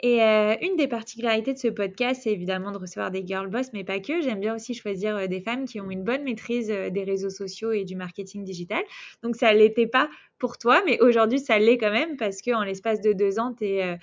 [0.00, 3.72] Et euh, une des particularités de ce podcast, c'est évidemment de recevoir des girl boss,
[3.72, 4.20] mais pas que.
[4.20, 7.30] J'aime bien aussi choisir euh, des femmes qui ont une bonne maîtrise euh, des réseaux
[7.30, 8.82] sociaux et du marketing digital.
[9.24, 10.08] Donc ça l'était pas
[10.38, 13.54] pour toi, mais aujourd'hui ça l'est quand même parce que en l'espace de deux ans,
[13.54, 13.98] tu es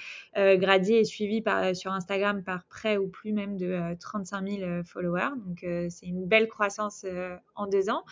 [0.58, 5.36] gradié et suivi par, sur Instagram par près ou plus même de 35 000 followers.
[5.46, 7.06] Donc c'est une belle croissance
[7.56, 8.04] en deux ans.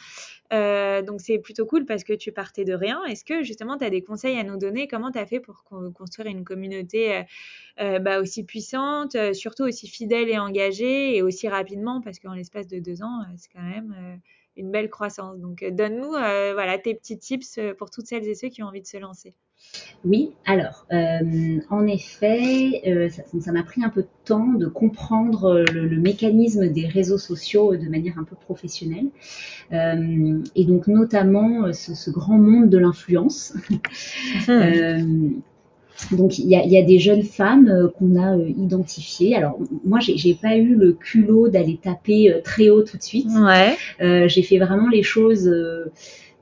[0.51, 3.03] donc c'est plutôt cool parce que tu partais de rien.
[3.05, 4.88] Est-ce que justement tu as des conseils à nous donner?
[4.88, 7.23] Comment tu as fait pour construire une communauté
[7.79, 12.01] euh, bah, aussi puissante, euh, surtout aussi fidèle et engagée et aussi rapidement?
[12.01, 14.19] Parce qu'en l'espace de deux ans, euh, c'est quand même
[14.55, 15.39] une belle croissance.
[15.39, 18.87] Donc, donne-nous voilà, tes petits tips pour toutes celles et ceux qui ont envie de
[18.87, 19.33] se lancer.
[20.03, 20.85] Oui, alors,
[21.69, 27.17] en effet, ça m'a pris un peu de temps de comprendre le, mécanisme des réseaux
[27.17, 29.07] sociaux de manière un peu professionnelle.
[29.71, 33.53] et donc, notamment, ce, grand monde de l'influence.
[36.12, 39.36] Donc il y a, des jeunes femmes euh, qu'on a euh, identifiées.
[39.36, 43.28] Alors moi j'ai pas eu le culot d'aller taper euh, très haut tout de suite.
[43.30, 43.76] Ouais.
[44.28, 45.49] j'ai fait vraiment les choses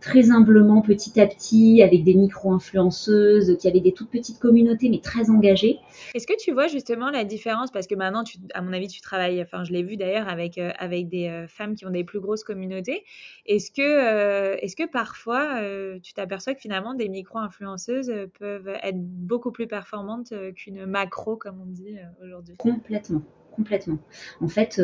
[0.02, 5.00] très humblement, petit à petit, avec des micro-influenceuses qui avaient des toutes petites communautés, mais
[5.00, 5.78] très engagées.
[6.16, 7.72] Est-ce que tu vois justement la différence?
[7.72, 10.58] Parce que maintenant, tu, à mon avis, tu travailles, enfin, je l'ai vu d'ailleurs avec,
[10.58, 13.04] euh, avec des euh, femmes qui ont des plus grosses communautés.
[13.46, 15.62] Est-ce que, euh, est-ce que parfois,
[16.02, 21.66] tu t'aperçois que finalement, des micro-influenceuses peuvent être beaucoup plus performantes qu'une macro, comme on
[21.66, 22.56] dit aujourd'hui?
[22.58, 23.22] Complètement
[23.52, 24.00] complètement.
[24.40, 24.82] En fait,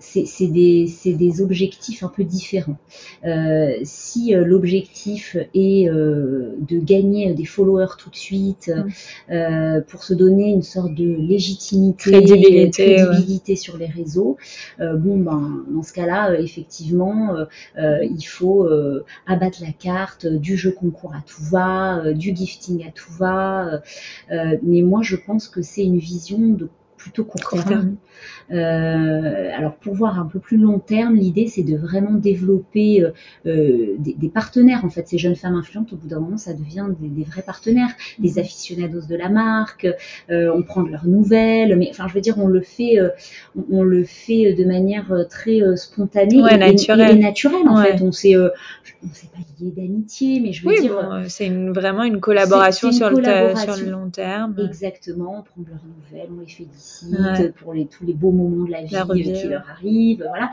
[0.00, 2.78] c'est des, des, objectifs un peu différents.
[3.24, 8.70] Euh, si euh, l'objectif est euh, de gagner des followers tout de suite
[9.28, 9.82] mm.
[9.88, 14.36] pour se donner une sorte de légitimité, crédibilité, crédibilité sur les réseaux,
[14.78, 17.36] bon ben dans ce cas-là, effectivement,
[17.76, 18.68] il faut
[19.26, 23.80] abattre la carte du jeu concours à tout va, du gifting à tout va.
[24.30, 26.68] mais moi, je pense que c'est une vision de
[26.98, 27.96] plutôt court, terme.
[28.50, 33.10] Euh, alors pour voir un peu plus long terme, l'idée c'est de vraiment développer euh,
[33.46, 34.84] euh, des, partenaires.
[34.84, 37.90] En fait, ces jeunes femmes influentes, au bout d'un moment, ça devient des, vrais partenaires,
[38.18, 38.38] des mhm.
[38.38, 39.86] aficionados de la marque.
[40.28, 42.98] on prend de leurs nouvelles, mais enfin, je veux dire, on le fait,
[43.70, 47.16] on, le fait de manière très spontanée et, naturelle.
[47.16, 47.68] Et, naturelle.
[47.68, 48.34] En fait, on s'est,
[49.04, 53.16] on s'est pas lié d'amitié, mais je veux dire, c'est vraiment une collaboration, sur, Le
[53.16, 54.54] sur, Le long terme.
[54.58, 55.38] Exactement.
[55.38, 58.82] On prend leurs nouvelles, on les félicite pour les, tous les beaux moments de la
[58.82, 60.50] vie qui leur arrivent, voilà.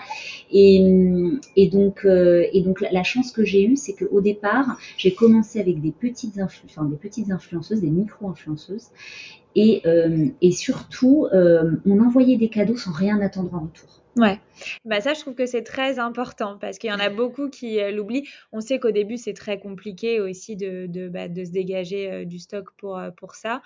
[0.51, 5.59] Et, donc, euh, et donc la, chance que j'ai eue, c'est qu'au départ, j'ai commencé
[5.59, 8.89] avec des petites, enfin, des petites influenceuses, des micro-influenceuses,
[9.55, 14.04] et, euh, et surtout, euh, on envoyait des cadeaux sans rien attendre en retour.
[14.15, 14.39] Ouais.
[14.85, 17.81] Bah ça, je trouve que c'est très important parce qu'il y en a beaucoup qui
[17.81, 18.25] euh, l'oublient.
[18.53, 22.25] On sait qu'au début, c'est très compliqué aussi de, de, bah, de se dégager euh,
[22.25, 23.61] du stock pour, euh, pour ça.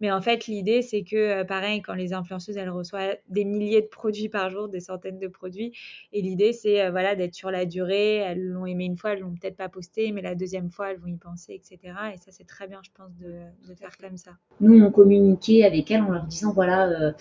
[0.00, 3.86] Mais en fait, l'idée, c'est que, pareil, quand les influenceuses, elles reçoivent des milliers de
[3.86, 5.72] produits par jour, des centaines de produits.
[6.12, 8.16] Et l'idée, c'est voilà, d'être sur la durée.
[8.16, 10.98] Elles l'ont aimé une fois, elles l'ont peut-être pas posté, mais la deuxième fois, elles
[10.98, 11.94] vont y penser, etc.
[12.14, 13.32] Et ça, c'est très bien, je pense, de,
[13.68, 14.32] de, faire comme ça.
[14.60, 17.14] Nous, on communiquait avec elles en leur disant, voilà,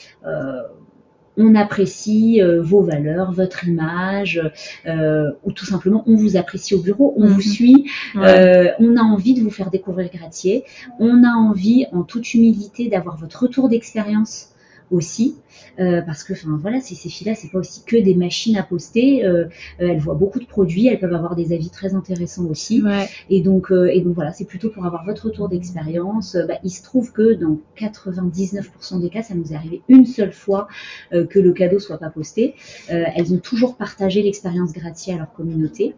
[1.38, 4.42] on apprécie euh, vos valeurs, votre image,
[4.86, 7.42] euh, ou tout simplement on vous apprécie au bureau, on vous mhm.
[7.42, 10.64] suit, euh, on a envie de vous faire découvrir Gratier,
[11.00, 14.53] on a envie en toute humilité d'avoir votre retour d'expérience
[14.92, 15.36] aussi.
[15.80, 18.64] Euh, parce que enfin voilà ces, ces filles-là c'est pas aussi que des machines à
[18.64, 19.48] poster euh, euh,
[19.80, 22.84] elles voient beaucoup de produits elles peuvent avoir des avis très intéressants aussi.
[23.30, 26.38] Et donc et donc voilà c'est plutôt pour avoir votre retour d'expérience.
[26.48, 30.34] Bah, il se trouve que dans 99% des cas ça nous est arrivé une seule
[30.34, 30.68] fois
[31.12, 32.56] que le cadeau soit pas posté.
[32.88, 35.96] Elles ont toujours partagé l'expérience gratuite à leur communauté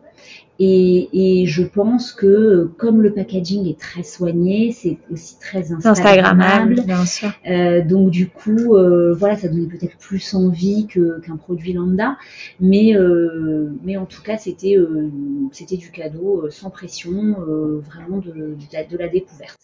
[0.58, 6.82] et, et, je pense que comme le packaging est très soigné, c'est aussi très instagrammable.
[6.86, 7.34] bien sûr.
[7.46, 12.18] Euh, donc du coup, euh, voilà, ça donnait peut-être plus envie qu'un produit lambda,
[12.62, 15.10] mais euh, mais en tout cas, c'était euh,
[15.52, 17.36] c'était du cadeau sans pression,
[17.82, 19.60] vraiment de, de, la, de la découverte.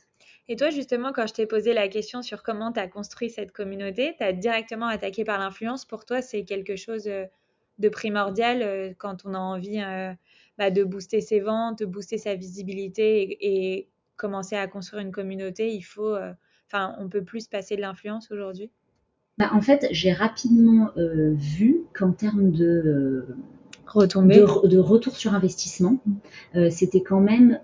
[0.49, 3.53] Et toi, justement, quand je t'ai posé la question sur comment tu as construit cette
[3.53, 5.85] communauté, tu as directement attaqué par l'influence.
[5.85, 7.09] Pour toi, c'est quelque chose
[7.79, 9.79] de primordial quand on a envie
[10.57, 13.87] bah, de booster ses ventes, de booster sa visibilité et,
[14.17, 16.31] commencer à construire une communauté, il faut, euh,
[16.67, 18.69] enfin, on peut plus passer de l'influence aujourd'hui.
[19.39, 23.25] Bah, en fait, j'ai rapidement euh, vu qu'en termes de
[23.95, 25.97] De, de, retour sur investissement,
[26.55, 27.59] euh, c'était quand même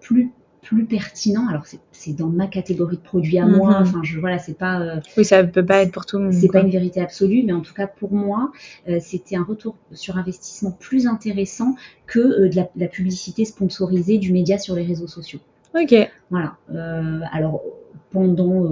[0.00, 0.32] plus
[0.62, 1.48] plus pertinent.
[1.48, 3.70] Alors c'est dans ma catégorie de produits à moi.
[3.70, 3.82] Mhm.
[3.82, 4.80] Enfin je voilà c'est pas.
[4.80, 6.32] Euh, oui ça peut pas être pour tout le monde.
[6.32, 8.52] C'est pas une vérité absolue, mais en tout cas pour moi
[8.88, 11.74] euh, c'était un retour sur investissement plus intéressant
[12.06, 15.40] que euh, de la, publicité sponsorisée du média sur les réseaux sociaux.
[15.74, 15.94] Ok.
[16.30, 16.56] Voilà.
[17.32, 17.62] alors
[18.10, 18.66] pendant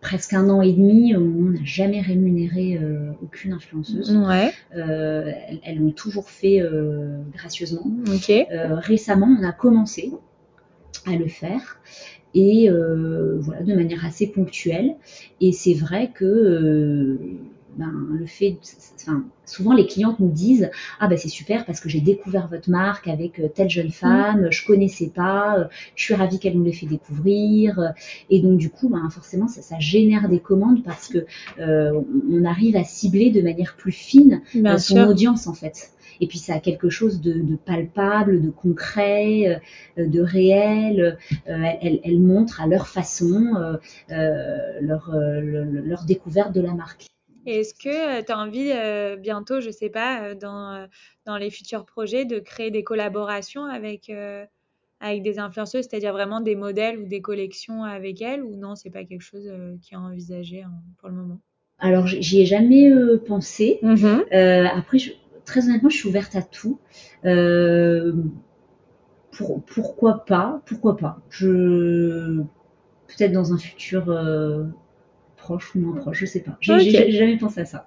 [0.00, 2.80] presque un an et demi, on n'a jamais rémunéré
[3.22, 4.16] aucune influenceuse.
[4.16, 4.52] Ouais.
[4.72, 6.62] elles, elles l'ont toujours fait
[7.34, 7.86] gracieusement.
[8.06, 8.32] Ok.
[8.82, 10.12] récemment, on a commencé
[11.16, 11.80] le faire.
[12.34, 14.96] Et euh, voilà de manière assez ponctuelle.
[15.40, 17.18] Et c'est vrai que euh,
[17.76, 18.58] ben, le fait,
[18.96, 22.70] enfin, souvent les clientes nous disent ah ben c'est super parce que j'ai découvert votre
[22.70, 25.64] marque avec euh, telle jeune femme, je connaissais pas, euh,
[25.94, 27.92] je suis ravie qu'elle nous l'ait fait découvrir
[28.30, 31.26] et donc du coup ben, forcément ça, ça, génère des commandes parce que
[31.58, 34.42] on arrive à cibler de manière plus fine
[34.78, 35.90] son audience en fait.
[36.20, 39.60] Et puis ça a quelque chose de, palpable, de concret,
[39.96, 41.16] de réel.
[41.46, 47.08] elles, elles, montrent à leur façon leur, leur découverte de la marque.
[47.46, 48.72] Est-ce que tu as envie
[49.20, 50.86] bientôt, je sais pas, dans,
[51.24, 54.12] dans les futurs projets, de créer des collaborations avec,
[55.00, 58.90] avec des influenceuses, c'est-à-dire vraiment des modèles ou des collections avec elles, ou non, c'est
[58.90, 59.50] pas quelque chose
[59.82, 61.40] qui est envisagé hein, pour le moment?
[61.78, 62.90] Alors, j'y ai jamais
[63.26, 63.78] pensé.
[63.82, 64.98] Mmh après,
[65.44, 66.78] très honnêtement, je suis ouverte à tout.
[69.30, 72.42] Pour, pourquoi pas Pourquoi pas Je
[73.06, 74.10] peut-être dans un futur
[75.48, 76.58] proche ou moins proche, je sais pas.
[76.60, 77.82] J'ai jamais pensé à ça.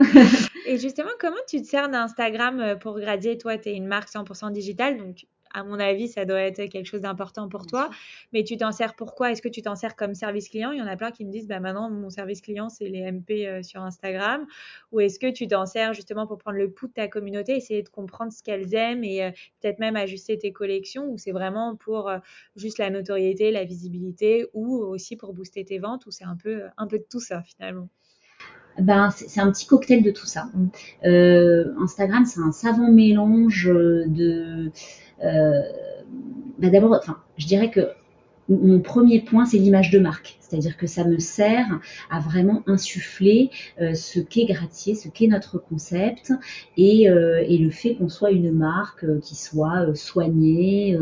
[0.65, 4.09] Et justement, comment tu te sers d'Instagram euh, pour graduer Toi, tu es une marque
[4.09, 7.89] 100% digitale, donc à mon avis, ça doit être quelque chose d'important pour toi.
[8.33, 9.31] Mais tu t'en sers pourquoi?
[9.31, 10.71] Est-ce que tu t'en sers comme service client?
[10.71, 13.11] Il y en a plein qui me disent, bah maintenant, mon service client, c'est les
[13.11, 14.45] MP euh, sur Instagram.
[14.91, 17.83] Ou est-ce que tu t'en sers justement pour prendre le pouls de ta communauté, essayer
[17.83, 19.31] de comprendre ce qu'elles aiment et euh,
[19.61, 21.09] peut-être même ajuster tes collections?
[21.09, 22.17] Ou c'est vraiment pour euh,
[22.55, 26.05] juste la notoriété, la visibilité ou aussi pour booster tes ventes?
[26.05, 27.89] Ou c'est un peu, un peu de tout ça finalement?
[28.79, 30.49] Ben, c'est un petit cocktail de tout ça.
[31.03, 34.71] Instagram, c'est un savant mélange de
[35.21, 36.99] bah d'abord,
[37.37, 37.89] je dirais que
[38.49, 40.37] mon premier point, c'est l'image de marque.
[40.41, 43.49] C'est-à-dire que ça me sert à vraiment insuffler
[43.79, 46.33] euh, ce qu'est Gratier, ce qu'est notre concept
[46.75, 50.97] et, euh, le fait qu'on soit une marque euh, qui soit euh, soignée.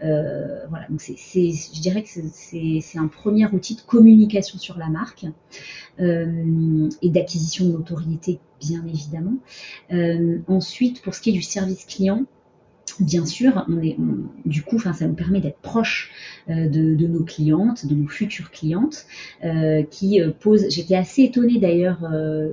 [0.00, 5.24] voilà, c'est, je dirais que c'est un premier outil de communication sur la marque
[5.98, 9.36] et d'acquisition de notoriété, bien évidemment.
[10.48, 12.26] ensuite, pour ce qui est du service client,
[13.00, 13.96] bien sûr, on est,
[14.44, 16.10] du coup, ça nous permet d'être proche
[16.48, 19.06] euh, de, nos clientes, de nos futures clientes,
[19.44, 20.66] euh, qui euh, posent.
[20.70, 22.08] J'étais assez étonnée d'ailleurs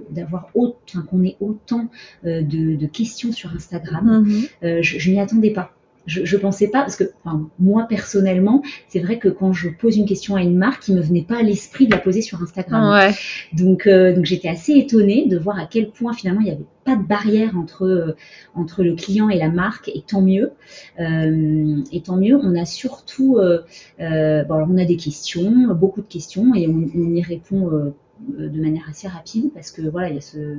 [0.09, 1.89] d'avoir autant, qu'on ait autant
[2.23, 4.25] de, questions sur Instagram.
[4.25, 4.81] Mm-hmm.
[4.81, 5.76] je, je m'y attendais pas
[6.07, 9.97] je, je pensais pas, parce que enfin, moi personnellement, c'est vrai que quand je pose
[9.97, 12.41] une question à une marque, il me venait pas à l'esprit de la poser sur
[12.41, 12.89] Instagram.
[12.91, 13.13] Ouais.
[13.53, 16.65] Donc, euh, donc j'étais assez étonnée de voir à quel point finalement il n'y avait
[16.83, 18.15] pas de barrière entre euh,
[18.55, 20.53] entre le client et la marque, et tant mieux.
[20.99, 22.39] Euh, et tant mieux.
[22.41, 23.59] On a surtout, euh,
[23.99, 27.93] euh, bon, alors on a des questions, beaucoup de questions, et on, on y répond
[28.37, 30.57] de manière assez rapide parce que voilà il y a ce,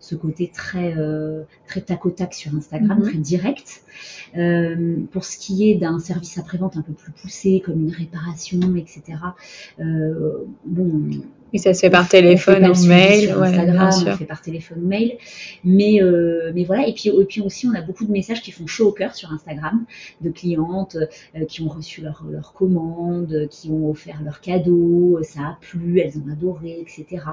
[0.00, 0.94] ce côté très
[1.66, 3.08] très tac au tac sur Instagram, mm-hmm.
[3.10, 3.82] très direct.
[4.36, 8.60] Euh, pour ce qui est d'un service après-vente un peu plus poussé, comme une réparation,
[8.76, 9.18] etc.,
[9.80, 11.10] euh, bon,
[11.52, 15.16] et ça se fait par téléphone ou mail, ouais, Instagram, on fait par téléphone, mail.
[15.64, 18.50] Mais, euh, mais voilà, et puis, et puis aussi, on a beaucoup de messages qui
[18.50, 19.84] font chaud au cœur sur Instagram,
[20.20, 25.40] de clientes euh, qui ont reçu leur, leur commande, qui ont offert leur cadeau, ça
[25.40, 27.24] a plu, elles ont adoré, etc.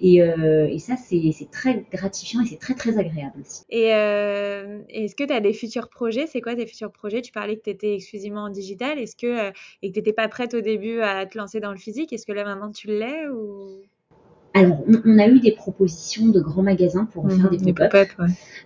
[0.00, 3.62] Et, euh, et ça, c'est très gratifiant et c'est très, très agréable aussi.
[3.68, 6.26] Et euh, est-ce que tu as des futurs projets?
[6.26, 7.22] C'est quoi tes futurs projets?
[7.22, 8.98] Tu parlais que tu étais exclusivement en digital.
[8.98, 9.50] Est-ce que,
[9.82, 12.12] et que tu n'étais pas prête au début à te lancer dans le physique?
[12.12, 13.57] Est-ce que là, maintenant, tu l'es ou...
[14.54, 18.08] Alors, on, a eu des propositions de grands magasins pour faire mhm, des pop-up.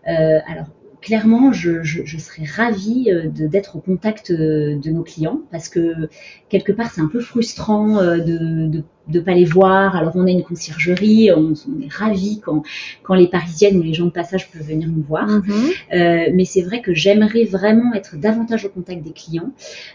[0.04, 0.66] Alors,
[1.02, 6.08] clairement, je, serais ravie euh, d'être au contact euh, de nos clients parce que
[6.48, 9.96] quelque part, c'est un peu frustrant de de pas les voir.
[9.96, 12.62] Alors on a une conciergerie, on, est ravis quand,
[13.02, 15.26] quand les Parisiennes ou les gens de passage peuvent venir nous voir.
[15.26, 15.42] Mhm.
[15.92, 19.52] Euh, mais c'est vrai que j'aimerais vraiment être davantage au contact des clients.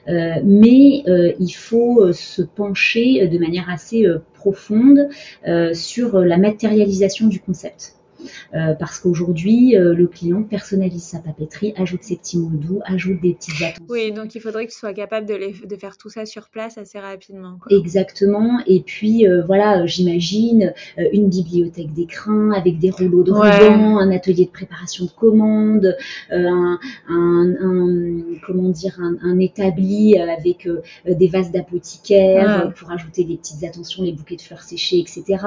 [0.07, 5.09] Euh, mais euh, il faut se pencher de manière assez profonde
[5.73, 7.93] sur la matérialisation du concept.
[8.53, 13.21] Euh, parce qu'aujourd'hui, euh, le client personnalise sa papeterie, ajoute ses petits mots doux, ajoute
[13.21, 13.85] des petites attentions.
[13.89, 16.77] Oui, donc il faudrait que tu sois capable de, de faire tout ça sur place
[16.77, 17.59] assez rapidement.
[17.69, 18.59] Exactement.
[18.67, 20.73] Et puis, euh, voilà, j'imagine
[21.13, 25.95] une bibliothèque d'écrin avec des rouleaux de ruban, un atelier de préparation de commandes,
[26.29, 26.79] un,
[28.45, 30.67] comment dire, un, établi avec
[31.05, 35.43] des vases d'apothicaire pour ajouter des petites attentions, les bouquets de fleurs séchées, etc.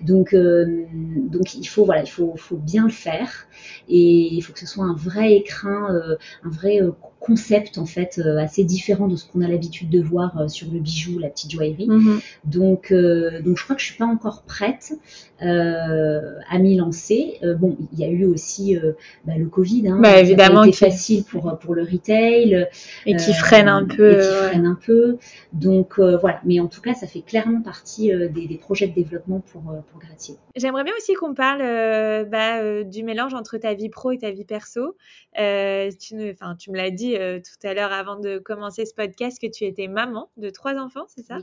[0.00, 3.46] Donc, donc il faut, voilà, il faut, faut, bien le faire
[3.88, 7.86] et il faut que ce soit un vrai écrin, euh, un vrai euh, concept en
[7.86, 11.28] fait euh, assez différent de ce qu'on a l'habitude de voir sur le bijou, la
[11.28, 11.88] petite joaillerie.
[11.88, 12.20] Mhm.
[12.44, 14.92] Donc, donc je crois que je suis pas encore prête
[15.40, 17.38] à m'y lancer.
[17.58, 18.78] bon, il y a eu aussi
[19.24, 22.68] bah, le Covid, hein, bah, évidemment, qui facile pour pour le retail
[23.06, 25.18] et qui freine un peu, et qui freine un peu.
[25.52, 29.40] Donc voilà, mais en tout cas, ça fait clairement partie des, des, projets de développement
[29.40, 30.36] pour pour Gratier.
[30.56, 31.62] J'aimerais bien aussi qu'on parle
[31.94, 34.96] euh, bah, euh, du mélange entre ta vie pro et ta vie perso.
[35.38, 36.16] Euh, tu,
[36.58, 39.88] tu me l'as dit tout à l'heure avant de commencer ce podcast que tu étais
[39.88, 41.38] maman de trois enfants, c'est ça?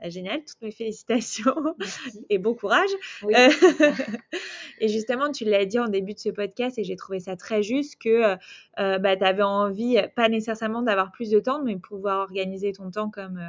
[0.00, 1.54] Bah, Génial, toutes mes félicitations
[2.30, 2.90] et bon courage.
[4.80, 7.62] et justement, tu l'as dit en début de ce podcast et j'ai trouvé ça très
[7.62, 8.36] juste que
[8.76, 13.10] bah, tu avais envie, pas nécessairement d'avoir plus de temps, mais pouvoir organiser ton temps
[13.10, 13.40] comme,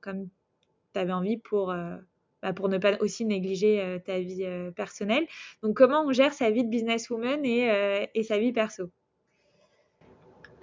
[0.00, 0.28] comme
[0.94, 1.74] tu avais envie pour
[2.42, 5.24] bah, pour ne pas aussi négliger euh, ta vie euh, personnelle.
[5.62, 8.90] Donc, comment on gère sa vie de businesswoman et, euh, et sa vie perso?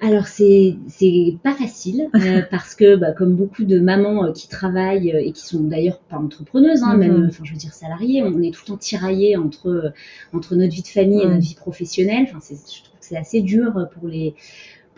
[0.02, 2.10] Alors c'est c'est pas facile
[2.52, 6.84] parce que bah, comme beaucoup de mamans qui travaillent et qui sont d'ailleurs pas entrepreneuses,
[6.84, 7.28] hein, même mm-hmm.
[7.28, 9.92] enfin je veux dire salariées, on est tout le temps tiraillé entre
[10.32, 12.28] entre notre vie de famille et notre vie professionnelle.
[12.34, 14.36] Enfin je trouve que c'est assez dur pour les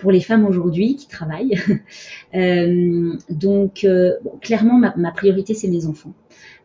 [0.02, 1.58] pour les femmes aujourd'hui qui travaillent.
[3.30, 3.86] donc
[4.24, 6.14] bon, clairement ma, ma priorité c'est mes enfants.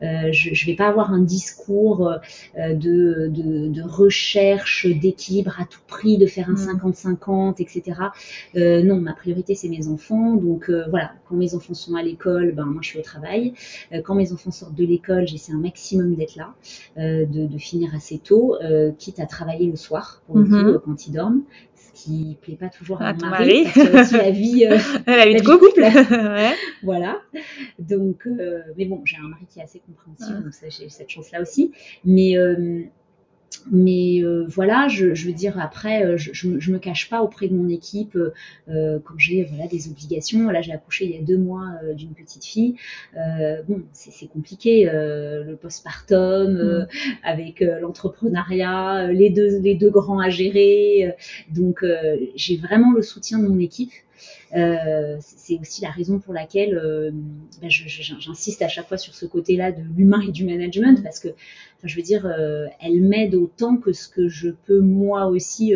[0.02, 5.64] Euh, je ne vais pas avoir un discours euh, de, de, de recherche d'équilibre à
[5.64, 7.54] tout prix, de faire un 50-50, mm.
[7.58, 8.00] etc.
[8.56, 10.34] Euh, non, ma priorité c'est mes enfants.
[10.34, 13.54] Donc voilà, quand mes enfants sont à l'école, ben moi je suis au travail.
[14.04, 16.54] quand mes enfants sortent de l'école, j'essaie un maximum d'être là,
[16.96, 18.56] de, de, finir assez tôt,
[18.98, 20.72] quitte à travailler le soir pour le mm-hmm.
[20.74, 21.42] coup, quand ils dorment
[21.96, 25.42] qui plaît pas toujours à, mon mari, parce que la vie, euh, la vie de
[25.42, 25.80] couple.
[25.80, 26.54] ouais.
[26.82, 27.20] voilà.
[27.78, 31.40] Donc, euh, mais bon, j'ai un mari qui est assez compréhensif, donc j'ai cette chance-là
[31.40, 31.72] aussi.
[32.04, 32.84] Mais euh,
[33.70, 37.48] mais euh, voilà, je, je, veux dire après, euh, je, je, me cache pas auprès
[37.48, 38.16] de mon équipe
[38.68, 40.48] euh, quand j'ai voilà des obligations.
[40.50, 42.76] Là, j'ai accouché il y a deux mois d'une petite fille.
[43.68, 46.86] bon, c'est compliqué, le postpartum mm.
[47.22, 51.14] avec l'entrepreneuriat, les deux les deux grands à gérer.
[51.50, 51.84] donc,
[52.34, 53.92] j'ai vraiment le soutien de mon équipe.
[54.56, 57.10] Euh, c'est aussi la raison pour laquelle euh,
[57.60, 61.28] ben, j'insiste à chaque fois sur ce côté-là de l'humain et du management, parce que,
[61.82, 65.74] je veux dire, euh, elle m'aide autant que ce que je peux moi aussi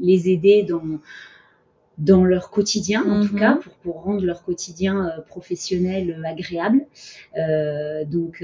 [0.00, 1.00] les aider dans
[1.98, 3.60] dans leur quotidien, en tout cas, mhm.
[3.60, 6.86] pour, pour rendre leur quotidien professionnel agréable.
[8.08, 8.42] donc,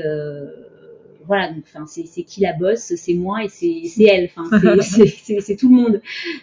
[1.29, 4.49] voilà, enfin, c'est qui la bosse, c'est moi et c'est elle, enfin,
[4.81, 6.03] c'est tout le monde,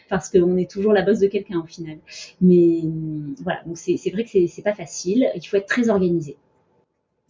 [0.09, 1.97] parce qu'on est toujours la bosse de quelqu'un au final.
[2.39, 2.81] Mais
[3.41, 6.37] voilà, donc c'est vrai que c'est pas facile, il faut être très organisé.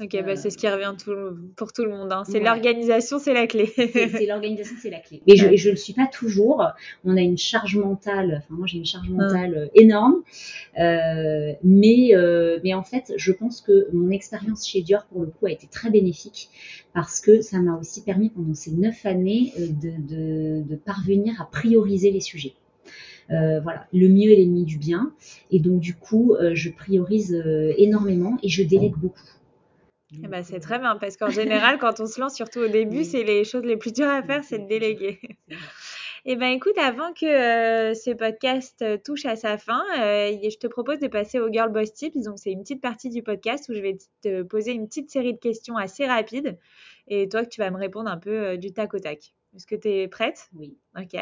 [0.01, 1.13] Ok, bah c'est ce qui revient tout,
[1.55, 2.11] pour tout le monde.
[2.11, 2.23] Hein.
[2.25, 3.71] C'est l'organisation, c'est la clé.
[3.77, 5.21] c'est l'organisation, c'est la clé.
[5.25, 6.65] Mais je, ne le suis pas toujours.
[7.05, 8.43] On a une charge mentale.
[8.43, 10.15] Enfin, moi, j'ai une charge mentale euh, énorme.
[10.77, 15.27] Euh, mais, euh, mais en fait, je pense que mon expérience chez Dior, pour le
[15.27, 16.49] coup, a été très bénéfique
[16.93, 21.45] parce que ça m'a aussi permis pendant ces neuf années de, de, de parvenir à
[21.45, 22.55] prioriser les sujets.
[23.31, 25.13] Euh, voilà, le mieux est l'ennemi du bien.
[25.51, 27.33] Et donc, du coup, je priorise
[27.77, 29.21] énormément et je délègue beaucoup.
[30.23, 33.03] Eh ben, c'est très bien parce qu'en général, quand on se lance, surtout au début,
[33.03, 35.19] c'est les choses les plus dures à faire, c'est de déléguer.
[36.27, 40.57] Eh ben écoute, avant que euh, ce podcast euh, touche à sa fin, euh, je
[40.57, 42.23] te propose de passer au Girl Boss Tips.
[42.23, 45.35] Donc c'est une petite partie du podcast où je vais te poser une petite série
[45.35, 46.57] de questions assez rapides
[47.07, 49.35] et toi tu vas me répondre un peu du tac au tac.
[49.55, 50.49] Est-ce que tu es prête?
[50.55, 50.75] Oui.
[50.99, 51.15] Ok.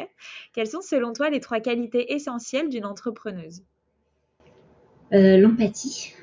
[0.54, 3.62] Quelles sont selon toi les trois qualités essentielles d'une entrepreneuse?
[5.12, 6.14] L'empathie.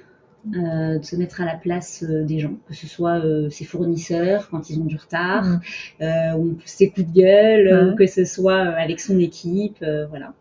[0.57, 3.66] Euh, de se mettre à la place euh, des gens, que ce soit euh, ses
[3.66, 6.34] fournisseurs quand ils ont du retard, mm.
[6.38, 10.32] ou ses coups de gueule, ou que ce soit avec son équipe, voilà.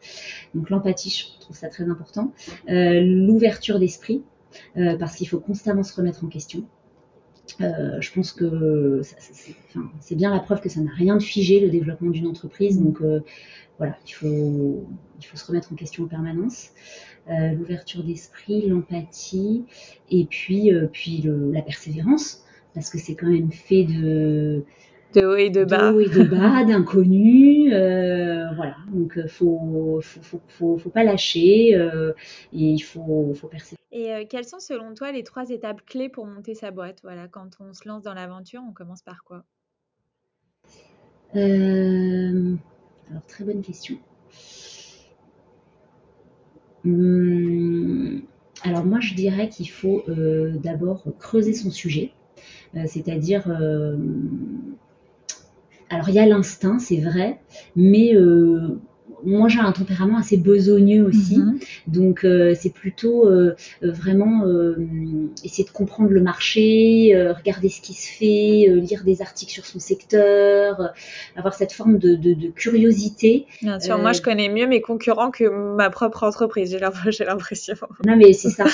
[0.55, 2.33] Donc l'empathie, je trouve ça très important.
[2.67, 4.23] L'ouverture d'esprit,
[4.75, 6.63] parce qu'il faut constamment se remettre en question.
[7.59, 9.01] Je pense que
[9.99, 12.81] c'est bien la preuve que ça n'a rien de figé le développement d'une entreprise.
[12.81, 12.99] Donc
[13.77, 14.85] voilà, il faut,
[15.19, 16.71] il faut se remettre en question en permanence.
[17.29, 19.63] Euh, l'ouverture d'esprit, l'empathie
[20.09, 22.43] et puis, euh, puis la persévérance,
[22.73, 24.63] parce que c'est quand même fait de
[25.13, 28.75] de haut et de bas, et de bas, d'inconnus, euh, voilà.
[28.93, 32.15] Donc faut faut, faut, faut, pas lâcher et
[32.51, 33.79] il faut faut persévérer.
[33.91, 36.99] Et quelles sont selon toi les trois étapes clés pour monter sa boîte?
[37.01, 39.43] Voilà, quand on se lance dans l'aventure, on commence par quoi?
[41.33, 43.97] Alors très bonne question.
[46.85, 48.21] Hum,
[48.63, 52.11] alors moi, je dirais qu'il faut euh, d'abord creuser son sujet,
[52.75, 53.97] euh, c'est-à-dire, euh,
[55.89, 57.39] alors il y a l'instinct, c'est vrai,
[57.75, 58.13] mais
[59.23, 61.59] moi j'ai un tempérament assez besogneux aussi, mhm.
[61.87, 64.43] donc euh, c'est plutôt euh, vraiment
[65.43, 69.79] essayer de comprendre le marché, regarder ce qui se fait, lire des articles sur son
[69.79, 70.93] secteur,
[71.35, 73.45] avoir cette forme de, curiosité.
[73.61, 77.75] Bien sûr, moi je connais mieux mes concurrents que ma propre entreprise, j'ai l'impression.
[78.05, 78.65] Non mais c'est ça,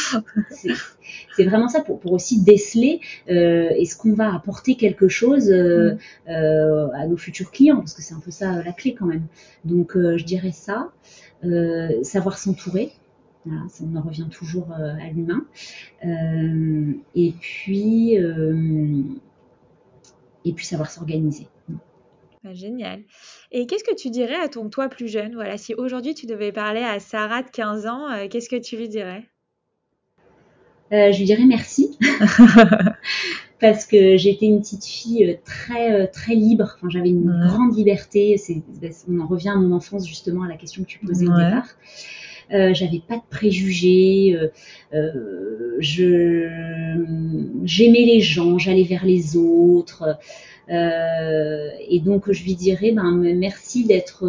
[1.35, 5.97] c'est vraiment ça pour, pour aussi déceler est-ce qu'on va apporter quelque chose mhm.
[6.27, 9.27] à nos futurs clients, parce que c'est un peu ça la clé quand même.
[9.63, 10.91] Donc je dirais ça,
[11.43, 12.91] euh, savoir s'entourer.
[13.45, 15.45] on en revient toujours euh, à l'humain.
[16.05, 18.15] Euh, et puis,
[20.45, 21.47] et puis savoir s'organiser.
[22.43, 23.03] Bah, génial.
[23.51, 25.33] Et qu'est-ce que tu dirais à ton toi plus jeune?
[25.33, 28.87] Voilà, si aujourd'hui tu devais parler à Sarah de 15 ans, qu'est-ce que tu lui
[28.87, 29.23] dirais?
[30.91, 31.97] Je lui dirais merci.
[33.71, 36.75] parce que j'étais une petite fille euh, très euh, très libre.
[36.75, 38.35] Enfin, j'avais une grande liberté.
[39.09, 41.67] On en revient à mon enfance justement à la question que tu posais au départ.
[42.53, 44.37] Euh, j'avais pas de préjugés.
[44.93, 46.47] Euh, je
[47.63, 50.17] j'aimais les gens, j'allais vers les autres.
[50.69, 54.25] et donc je lui dirais ben merci d'être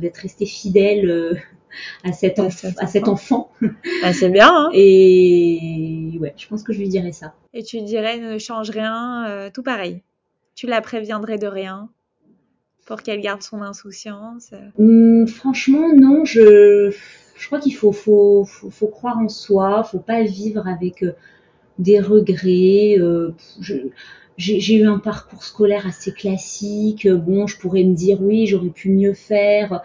[0.00, 1.36] d'être resté fidèle
[2.04, 3.50] à cet, à cet enfant.
[4.02, 4.48] Ah, c'est bien.
[4.50, 7.34] Hein et ouais, je pense que je lui dirais ça.
[7.52, 10.02] Et tu dirais ne change rien, euh, tout pareil.
[10.54, 11.88] Tu la préviendrais de rien
[12.86, 14.50] pour qu'elle garde son insouciance.
[14.78, 16.24] Hum, franchement, non.
[16.24, 16.94] Je,
[17.38, 19.84] je crois qu'il faut, faut, faut, croire en soi.
[19.84, 21.12] Faut pas vivre avec euh,
[21.78, 22.96] des regrets.
[22.98, 23.34] Euh,
[24.36, 27.08] j'ai eu un parcours scolaire assez classique.
[27.08, 29.82] Bon, je pourrais me dire oui, j'aurais pu mieux faire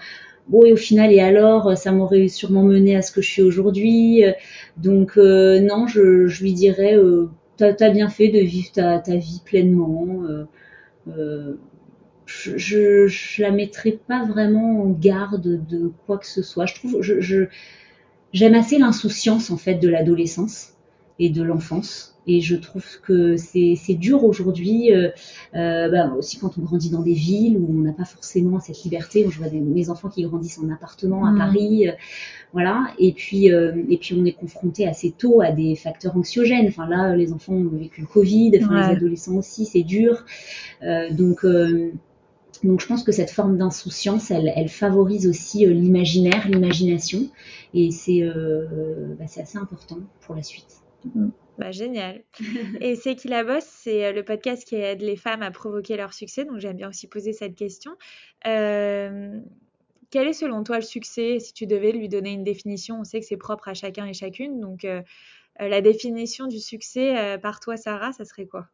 [0.48, 3.42] bon et au final et alors ça m'aurait sûrement mené à ce que je suis
[3.42, 4.24] aujourd'hui
[4.78, 9.00] donc euh, non je, je, lui dirais euh, t'as as bien fait de vivre ta,
[9.00, 10.46] ta vie pleinement euh,
[11.10, 11.56] euh
[12.56, 17.02] je, je, la mettrai pas vraiment en garde de quoi que ce soit je trouve
[17.02, 17.46] je
[18.34, 20.74] j'aime assez l'insouciance en fait de l'adolescence
[21.20, 25.10] et de l'enfance et je trouve que c'est dur aujourd'hui, euh,
[25.56, 28.82] euh, bah, aussi quand on grandit dans des villes où on n'a pas forcément cette
[28.84, 29.26] liberté.
[29.30, 31.38] je vois des, mes enfants qui grandissent en appartement à mmh.
[31.38, 31.92] Paris, euh,
[32.54, 32.88] voilà.
[32.98, 36.68] Et puis, et puis on est confronté assez tôt à des facteurs anxiogènes.
[36.68, 40.24] Enfin là, les enfants ont vécu le Covid, enfin les adolescents aussi, c'est dur.
[41.12, 41.46] Donc
[42.64, 47.30] donc je pense que cette forme d'insouciance, elle, elle, favorise aussi l'imaginaire, l'imagination,
[47.74, 48.22] et c'est
[49.18, 50.84] bah, assez important pour la suite.
[51.14, 51.30] Mmh.
[51.58, 52.24] Bah, génial.
[52.82, 55.98] Et C'est qui la bosse, c'est euh, le podcast qui aide les femmes à provoquer
[55.98, 56.46] leur succès.
[56.46, 57.92] Donc j'aime bien aussi poser cette question.
[58.48, 59.40] Euh,
[60.10, 61.40] quel est selon toi le succès?
[61.40, 64.14] Si tu devais lui donner une définition, on sait que c'est propre à chacun et
[64.14, 64.60] chacune.
[64.60, 65.02] Donc euh,
[65.60, 68.68] la définition du succès par toi, Sarah, ça serait quoi?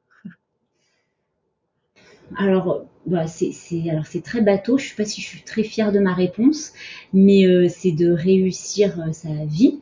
[2.37, 3.53] Alors, bah, c'est
[3.89, 4.77] alors c'est très bateau.
[4.77, 6.73] Je ne sais pas si je suis très fière de ma réponse,
[7.13, 9.79] mais c'est de réussir sa vie.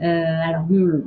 [0.00, 1.02] alors bon,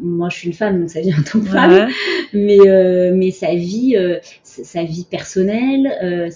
[0.00, 1.88] moi je suis une femme donc ça vient en tant que femme
[2.32, 6.28] mais euh, mais sa vie euh, sa vie personnelle euh,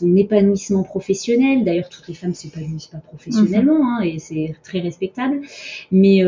[0.00, 1.64] son épanouissement professionnel.
[1.64, 5.40] D'ailleurs toutes les femmes s'épanouissent pas professionnellement hein, et c'est très respectable.
[5.90, 6.22] Mais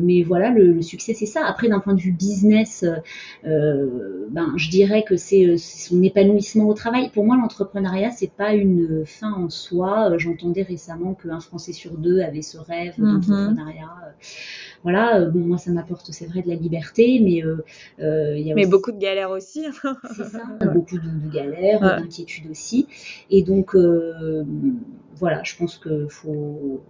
[0.00, 1.44] mais voilà le, succès c'est ça.
[1.46, 2.84] Après d'un point de vue business
[3.44, 7.10] ben je dirais que c'est son épanouissement au travail.
[7.12, 10.16] Pour moi l'entrepreneuriat c'est pas une fin en soi.
[10.18, 13.20] J'entendais récemment qu'un français sur deux avait ce rêve mhm.
[13.20, 14.14] d'entrepreneuriat
[14.82, 17.64] voilà, euh, bon, moi ça m'apporte, c'est vrai, de la liberté, mais euh,
[18.00, 19.66] euh, il y a mais beaucoup de galères aussi.
[20.16, 22.86] c'est ça, beaucoup de, galères, d'inquiétudes aussi,
[23.30, 23.76] et donc
[25.14, 26.80] voilà, je pense que faut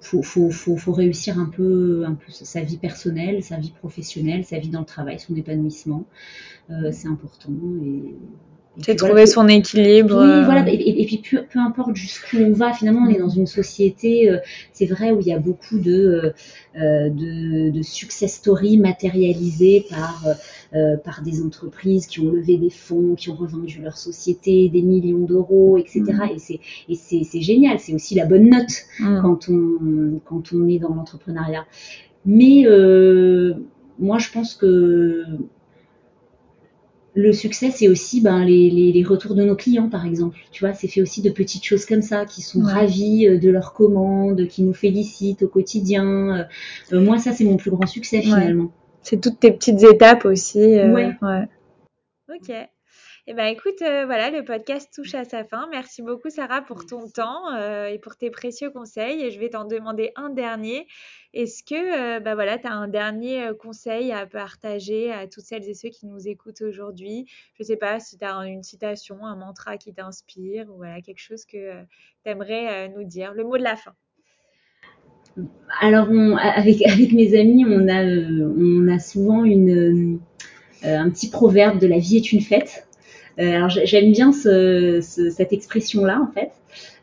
[0.00, 4.44] faut, faut, faut, faut, réussir un peu, un peu sa vie personnelle, sa vie professionnelle,
[4.44, 6.04] sa vie dans le travail, son épanouissement.
[6.92, 7.52] c'est important.
[7.82, 8.14] Et,
[8.80, 10.16] c'est trouver son équilibre.
[10.16, 10.62] Oui, voilà.
[10.62, 10.70] Euh.
[10.70, 14.38] Et, puis peu, importe jusqu'où on va, finalement, on est dans une société, euh,
[14.72, 16.32] c'est vrai, où il y a beaucoup de,
[16.76, 20.24] euh, de, de, success stories matérialisées par,
[21.04, 25.24] par des entreprises qui ont levé des fonds, qui ont revendu leur société, des millions
[25.24, 26.02] d'euros, etc.
[26.04, 26.22] Mm.
[26.34, 27.78] Et c'est et c'est génial.
[27.80, 29.20] C'est aussi la bonne note mm.
[29.22, 31.66] quand on quand on est dans l'entrepreneuriat.
[32.26, 32.64] Mais
[33.98, 35.24] moi, je pense que
[37.18, 40.38] le succès, c'est aussi ben, les, retours de nos clients, par exemple.
[40.52, 43.50] Tu vois, c'est fait aussi de petites choses comme ça, qui sont ravis euh, de
[43.50, 46.06] leurs commandes, qui nous félicitent au quotidien.
[46.06, 46.44] Euh,
[46.92, 48.70] euh, moi, ça, c'est mon plus grand succès, finalement.
[49.02, 50.60] C'est toutes tes petites étapes aussi.
[50.60, 51.48] ouais.
[52.28, 52.52] Ok.
[53.30, 55.68] Eh ben écoute, euh, voilà, le podcast touche à sa fin.
[55.70, 59.20] Merci beaucoup Sarah pour ton temps euh, et pour tes précieux conseils.
[59.20, 60.86] Et je vais t'en demander un dernier.
[61.34, 65.74] Est-ce que bah voilà, tu as un dernier conseil à partager à toutes celles et
[65.74, 67.26] ceux qui nous écoutent aujourd'hui?
[67.58, 71.02] Je ne sais pas si tu as une citation, un mantra qui t'inspire ou voilà,
[71.02, 71.82] quelque chose que
[72.24, 73.34] tu aimerais nous dire.
[73.34, 73.92] Le mot de la fin.
[75.82, 76.08] Alors,
[76.40, 80.18] avec, avec mes amis, on a, on a souvent une,
[80.82, 82.87] un petit proverbe de la vie est une fête.
[83.38, 86.50] Alors j'aime bien ce, cette expression-là en fait.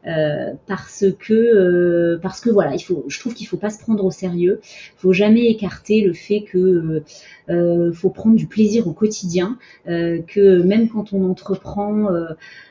[0.07, 3.79] Euh, parce que euh, parce que voilà, il faut, je trouve qu'il faut pas se
[3.79, 4.61] prendre au sérieux.
[4.97, 7.03] Faut jamais écarter le fait que
[7.49, 12.07] euh, faut prendre du plaisir au quotidien, que même quand on entreprend,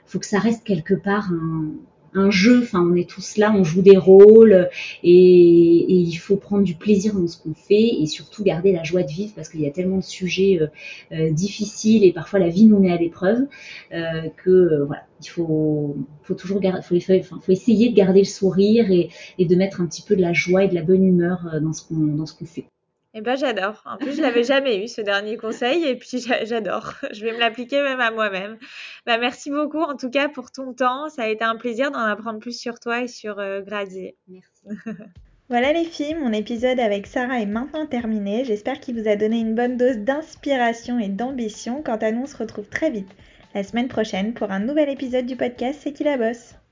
[0.07, 1.73] faut que ça reste quelque part un,
[2.15, 2.63] un jeu.
[2.63, 4.69] Enfin, on est tous là, on joue des rôles
[5.03, 9.03] et, il faut prendre du plaisir dans ce qu'on fait et surtout garder la joie
[9.03, 10.67] de vivre parce qu'il y a tellement de sujets euh,
[11.13, 13.47] euh, difficiles et parfois la vie nous met à l'épreuve
[13.93, 19.11] euh, que voilà, il faut, faut toujours garder, faut, essayer de garder le sourire et,
[19.39, 21.73] et, de mettre un petit peu de la joie et de la bonne humeur dans
[21.73, 22.67] ce qu'on dans ce qu'on fait.
[23.17, 23.81] Eh ben j'adore.
[23.87, 26.95] En plus, je l'avais jamais eu ce dernier conseil et puis j'adore.
[27.13, 28.59] Je vais me l'appliquer même à moi-même.
[29.07, 31.09] Bah, merci beaucoup en tout cas pour ton temps.
[31.09, 34.17] Ça a été un plaisir d'en apprendre plus sur toi et sur euh, Gradier.
[34.27, 34.83] Merci.
[35.49, 38.45] voilà les filles, mon épisode avec Sarah est maintenant terminé.
[38.45, 41.83] J'espère qu'il vous a donné une bonne dose d'inspiration et d'ambition.
[41.83, 43.11] Quant à nous, on se retrouve très vite
[43.55, 46.55] la semaine prochaine pour un nouvel épisode du podcast C'est qui la bosse?